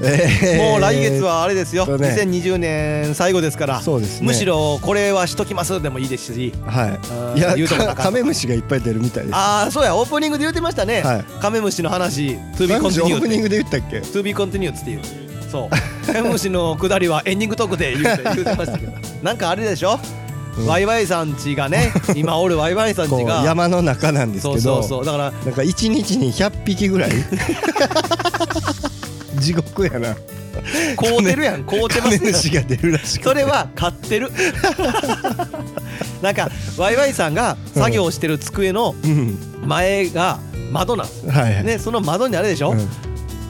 [0.56, 2.08] もう来月はあれですよ、ね。
[2.08, 3.80] 2020年最後ですから。
[3.80, 4.26] そうですね。
[4.26, 6.52] むしろこれはしときますでもいいですし。
[6.64, 6.98] は
[7.34, 7.38] い。
[7.38, 9.36] いや言うとカメムシがいっぱい出るみたいです。
[9.36, 9.94] ああそうや。
[9.94, 11.24] オープニングで言ってましたね、はい。
[11.40, 12.38] カメムシの話。
[12.56, 15.00] To be カメムシオ continued ープニングで言ったっけ？To be continued っていう。
[15.50, 16.06] そう。
[16.06, 18.92] カメムシのくだりはエンディングトークで言うて 言うてましたけど。
[19.22, 19.98] なんかあれでしょ、
[20.58, 20.66] うん。
[20.66, 23.42] ワイワイさんちがね 今おるワイワイさんちが。
[23.44, 24.78] 山の中なんですそけど。
[24.78, 25.04] うそうそう。
[25.04, 27.10] だからなんか一日に100匹ぐらい
[29.40, 30.14] 地獄やな。
[30.96, 31.64] 凍ってるやん。
[31.64, 33.24] 凍ってますよムシが出るらしくて。
[33.24, 34.30] それは買ってる。
[36.22, 39.38] なんかワイワイさんが作業してる机のうん。
[39.64, 40.38] 前が
[40.72, 41.06] 窓なん。
[41.06, 41.64] ですはいはい。
[41.64, 42.88] ねその窓にあれでしょ、うん。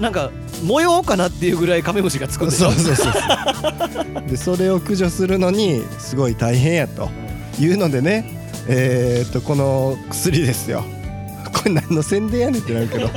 [0.00, 0.30] なんか
[0.64, 3.18] 模様かなっていうぐらいカメムシがつくんでそうそうそうそ
[4.24, 4.30] う。
[4.30, 7.08] でそれを駆除するのにすごい大変やと。
[7.58, 8.38] いうのでね
[8.68, 10.84] えー、っとこの薬ですよ。
[11.52, 13.10] これ何の宣伝やねんってなるけど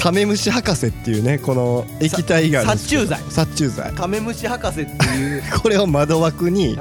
[0.00, 3.92] カメムシ博士っていうねこの液体が殺虫殺虫剤。
[3.92, 6.78] カメムシ博士っていう、 これを窓枠に、う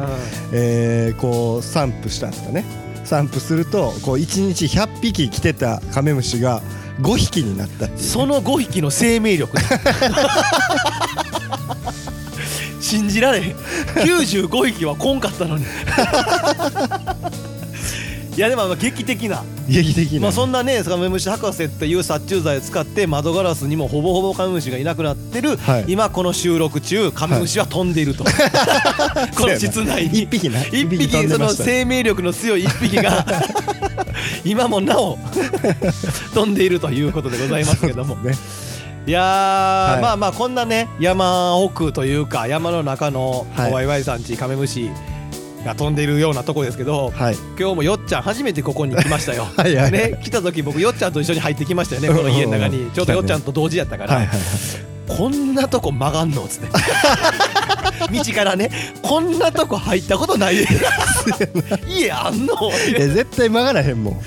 [0.53, 2.63] えーこう散布したんですかね。
[3.03, 6.61] 散布するとこう1日100匹来てたカメムシが
[7.01, 7.99] 5匹になったっていう。
[7.99, 9.57] んその5匹の生命力。
[12.79, 13.55] 信じられへん。
[13.95, 15.65] 95匹はこんかったのに
[18.39, 19.43] いいやでもあの劇的な。
[19.67, 20.21] 劇的な。
[20.21, 25.85] まあそんなねカメムシ博士っていう殺虫剤を使って窓ガラスにもほぼほぼカメムシがいなくなってる、はい。
[25.89, 28.23] 今この収録中カメムシは飛んでいると、
[29.37, 30.21] この室内に。
[30.21, 30.61] 一匹な。
[30.67, 31.63] 一匹飛んでました。
[31.63, 33.25] その生命力の強い一匹が
[34.45, 35.17] 今もなお
[36.33, 38.15] 飛んでいるということでございますけども。
[38.15, 38.31] ね。
[39.05, 40.01] いやー、はい。
[40.01, 43.73] まあまあこんなね山奥というか山の中のはい。
[43.73, 44.89] ワイワイさんちカメムシ
[45.65, 47.35] が飛んでいるようなとこですけど、はい。
[47.59, 49.47] 今日もよっちゃん初めてここに来ましたよ。
[49.57, 49.83] はいはい。
[49.83, 52.73] はいね来た時僕よっちゃんと一緒に入ってきましたよねこの家の中うん。
[52.73, 52.91] うんうんに。
[52.91, 54.47] ちょうどよっちゃんと同時やったから、はいはいはい。
[55.07, 56.67] こんなとこ曲がんのっつって
[58.07, 58.69] 道からね
[59.01, 60.67] こんなとこ入ったことないで
[61.87, 62.53] 家あんの？
[62.95, 64.21] え絶対曲がらへんもん。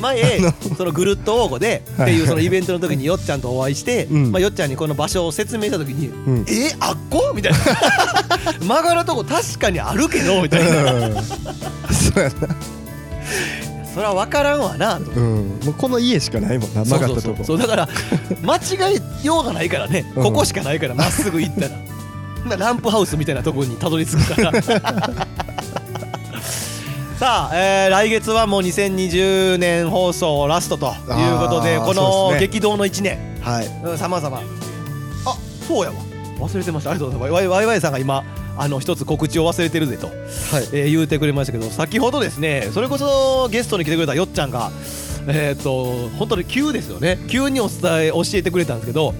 [0.00, 0.38] 前
[0.76, 4.32] そのぐるっと王吾でってはいいうそのイベントの時によっちゃんとお会いして、うん。
[4.32, 6.44] まあ、よっちゃんにこの場所を説明した時に「ん。
[6.48, 7.58] えあっこ?」みたいな
[8.60, 10.92] 「曲がるとこ確かにあるけど」みたいな。
[10.92, 11.14] うん。
[11.14, 12.34] そうやな。
[13.94, 14.96] それは分からんわな。
[14.96, 15.58] とうん。
[15.64, 17.44] もうこの家しかないもんな曲がったとそうそうこ。
[17.44, 17.88] そうだから
[18.42, 18.60] 間違
[19.22, 20.22] えようがないからね、うん。
[20.22, 21.70] ここしかないからまっすぐ行ったら
[22.48, 24.52] なランプハウスみたいなところにたどり着くから。
[27.18, 30.90] さあ、えー来月はもう2020年放送ラストとい
[31.34, 33.18] うことでこの激動の1年。
[33.40, 33.98] はい。
[33.98, 34.38] さまざま
[35.26, 35.36] あ
[35.66, 35.96] そうやわ。
[36.38, 36.90] 忘れてました。
[36.90, 37.48] ありがとうございます。
[37.48, 38.22] ワイワイさんが今
[38.56, 40.16] あの一つ告知を忘れてるぜと、はい。
[40.72, 44.70] えー言うてくれましたけど先ほどですねそれこそゲストに来てくれたよっちゃんが
[45.26, 47.18] えっ、と本当に急ですよね。
[47.28, 49.12] 急にお伝え教えてくれたんですけど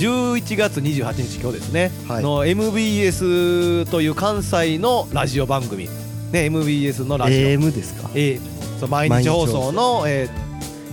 [0.00, 2.22] 11月28日今日ですね、はい。
[2.22, 5.88] の MBS という関西のラジオ番組。
[6.32, 7.48] ね MBS のラジオ。
[7.48, 8.10] AM ですか？
[8.14, 10.30] えーそう毎日放送の、え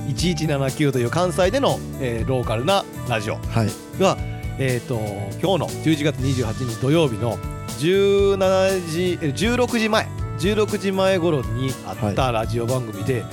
[0.09, 3.35] ー、1179という関西での、えーローカルなラジオ。
[3.35, 3.69] はい。
[3.97, 4.17] が、
[4.59, 4.95] えー、と
[5.41, 7.37] 今日の11月28日土曜日の
[7.79, 10.05] 17時えー16時前。
[10.39, 13.23] 16時前頃にあったラジオ番組で、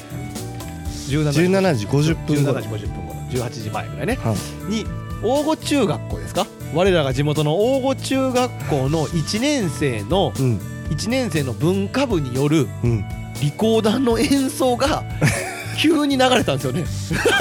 [1.09, 2.61] 17 17時50分頃。
[2.61, 3.14] 17時50分頃。
[3.31, 4.14] 18時前ぐらいね。
[4.22, 4.33] は
[4.68, 4.72] い。
[4.72, 4.87] に
[5.25, 6.47] 大御中学校ですか？
[6.75, 10.61] 我らが地元の大御中学校の1年生のうん。
[10.91, 13.05] 1年生の文化部によるうん。
[13.41, 15.03] リコーダーの演奏が
[15.79, 16.85] 急に流れたんですよね。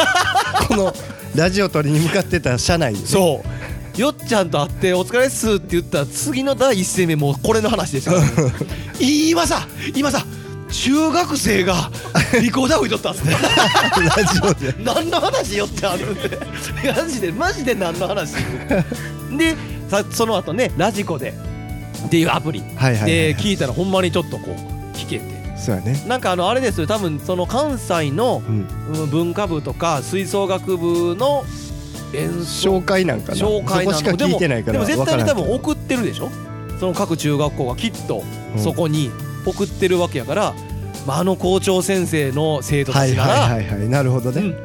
[0.68, 0.94] この
[1.36, 3.06] ラジオ取りに向かってた車内でね。
[3.06, 3.44] そ
[3.98, 4.02] う。
[4.02, 8.24] よっちゃんと会って「お疲れっす」って言ったら次の第一声目もうこれの話でしたね。
[9.00, 10.26] 今さ今さ
[10.74, 11.92] 中学生が
[12.42, 13.36] リコーダー置いとったんすね。
[14.16, 14.84] ラジオで。
[14.84, 16.40] 何の話よってあるんで。
[16.96, 18.34] マジでマジで何の話？
[19.38, 19.56] で
[19.88, 21.34] さその後ねラジコで
[22.06, 22.62] っていうアプリ。
[22.62, 25.58] で聞いたらほんまにちょっとこう聞けて。
[25.58, 26.04] そうやね。
[26.08, 26.88] なんかあのあれですよ。
[26.88, 28.68] 多分その関西のうん。
[28.96, 31.46] うん文化部とか吹奏楽部の
[32.14, 32.78] 演奏。
[32.78, 33.38] 紹介なんかな。
[33.38, 36.30] 紹介なそこしか聞いてないからでもでも絶対に多分わ送ってるでしょ？
[36.80, 38.24] その各中学校がきっと
[38.56, 38.60] うん。
[38.60, 39.12] そこに
[39.46, 40.54] 送ってるわけやから、
[41.06, 43.90] まあ、あの校長先生の生徒からんはいたちなら、はいはいはい。
[43.90, 44.56] なるほどね、うん。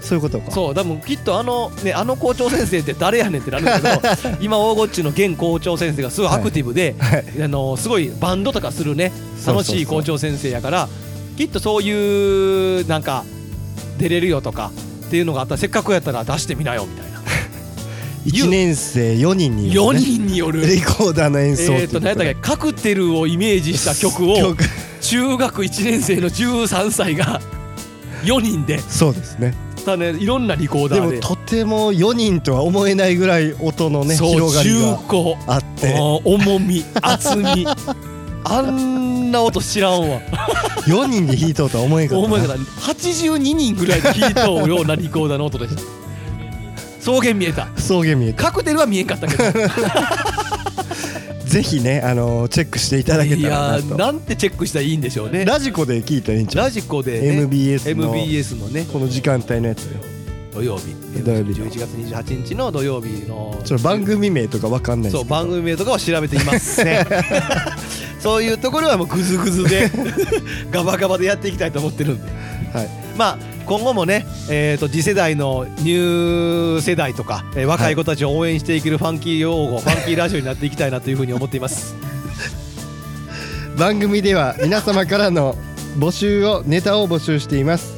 [0.00, 0.50] そういうことか。
[0.50, 7.42] そう多分きっとあのねあの校長先生って誰やねんってなるんだけど今大御っちの現校長先生がすごいアクティブで、はい。
[7.42, 9.12] あのすごいバンドとかするね
[9.46, 10.88] 楽しい校長先生やから
[11.36, 13.24] きっとそういうなんか
[13.98, 14.70] 出れるよとか
[15.06, 17.15] っていうのがあったらせっかくやったら出してみなよみたいな
[18.26, 20.66] 1年生4人に、4人による。
[20.66, 22.34] レコーダーの演奏えー、と何やったっけ？
[22.34, 24.64] カクテルをイメージした曲を曲。
[25.00, 27.40] 中学1年生の13歳が
[28.24, 28.78] 4人で。
[28.80, 29.54] そうですね。
[29.84, 31.08] たねいろんなリコーダーで。
[31.08, 35.06] でもとても4人とは思えないぐらい音のね広がり重が厚。
[35.46, 35.94] あって。
[36.24, 37.66] 重み厚み。
[38.48, 40.20] あんな音知らんわ。
[40.86, 42.34] 4人で弾いとうとは思えんかったな。
[42.34, 45.82] 思いから82人ぐらいで弾いとうようなリコーダーの音でした
[47.06, 47.66] 草原見えた。
[47.76, 48.42] 草原見えた。
[48.46, 49.44] カクテルは見えんかったけど。
[51.46, 53.82] ぜひねあのーチェックしていただけいたらやなと。
[53.94, 55.44] ーなんてチェックしたらいいんでしょうね。
[55.44, 56.64] ラジコで聞いたらいいんちゃう？
[56.64, 58.84] ラジコで、ね、MBS の MBS のね。
[58.92, 59.90] この時間帯のやつよ。
[60.52, 60.96] 土曜日。
[61.22, 61.60] 土曜日。
[61.60, 63.56] の11月28日の土曜日の。
[63.64, 67.06] ちょ番組名とかわかんないそう番組名とかは調べていません。
[68.18, 69.88] そういうところはもうグズグズで
[70.72, 72.24] ガバガバでやっていきたいと思ってるんで。
[72.72, 81.94] はいまあ今後もね、えー、と次世代のニュー世代とか、えー若い子たちを応援していけるファンキー用語、 ファンキーラジオになっていきたいなというふうに思っています。
[83.76, 85.56] 番組では皆様からの
[85.98, 87.94] 募集をネタを募集しています。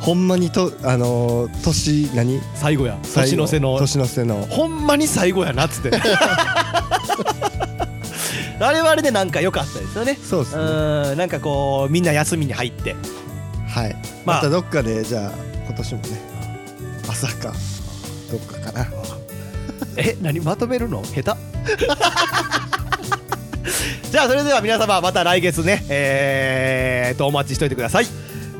[0.00, 2.40] ほんまにとあのー年何？
[2.54, 2.98] 最後や。
[3.02, 3.30] 最後。
[3.30, 3.78] 年の瀬の。
[3.78, 4.36] 年の瀬の。
[4.48, 5.90] ほんまに最後やなっつって
[8.60, 10.18] あれはあれでなんか良かったですよね。
[10.22, 10.62] そうですね。
[10.62, 12.96] うんなんかこうみんな休みに入って。
[13.68, 13.96] はい。
[14.24, 14.36] まあ。
[14.36, 15.32] またどっかでじゃあ
[15.66, 16.20] 今年もね
[17.08, 17.52] 朝か
[18.30, 18.84] どっかかな
[19.98, 21.02] え何まとめるの？
[21.02, 21.40] 下手。
[24.10, 25.84] じゃあそれでは皆様また来月ね。
[25.88, 28.06] えー、とお待ちしといてください。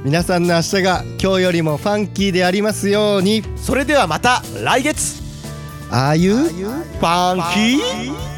[0.05, 3.43] 皆さんの明日が今日よりもファンキーでありますように。
[3.57, 5.23] それではまた来月。
[5.91, 8.38] ああいうファンキー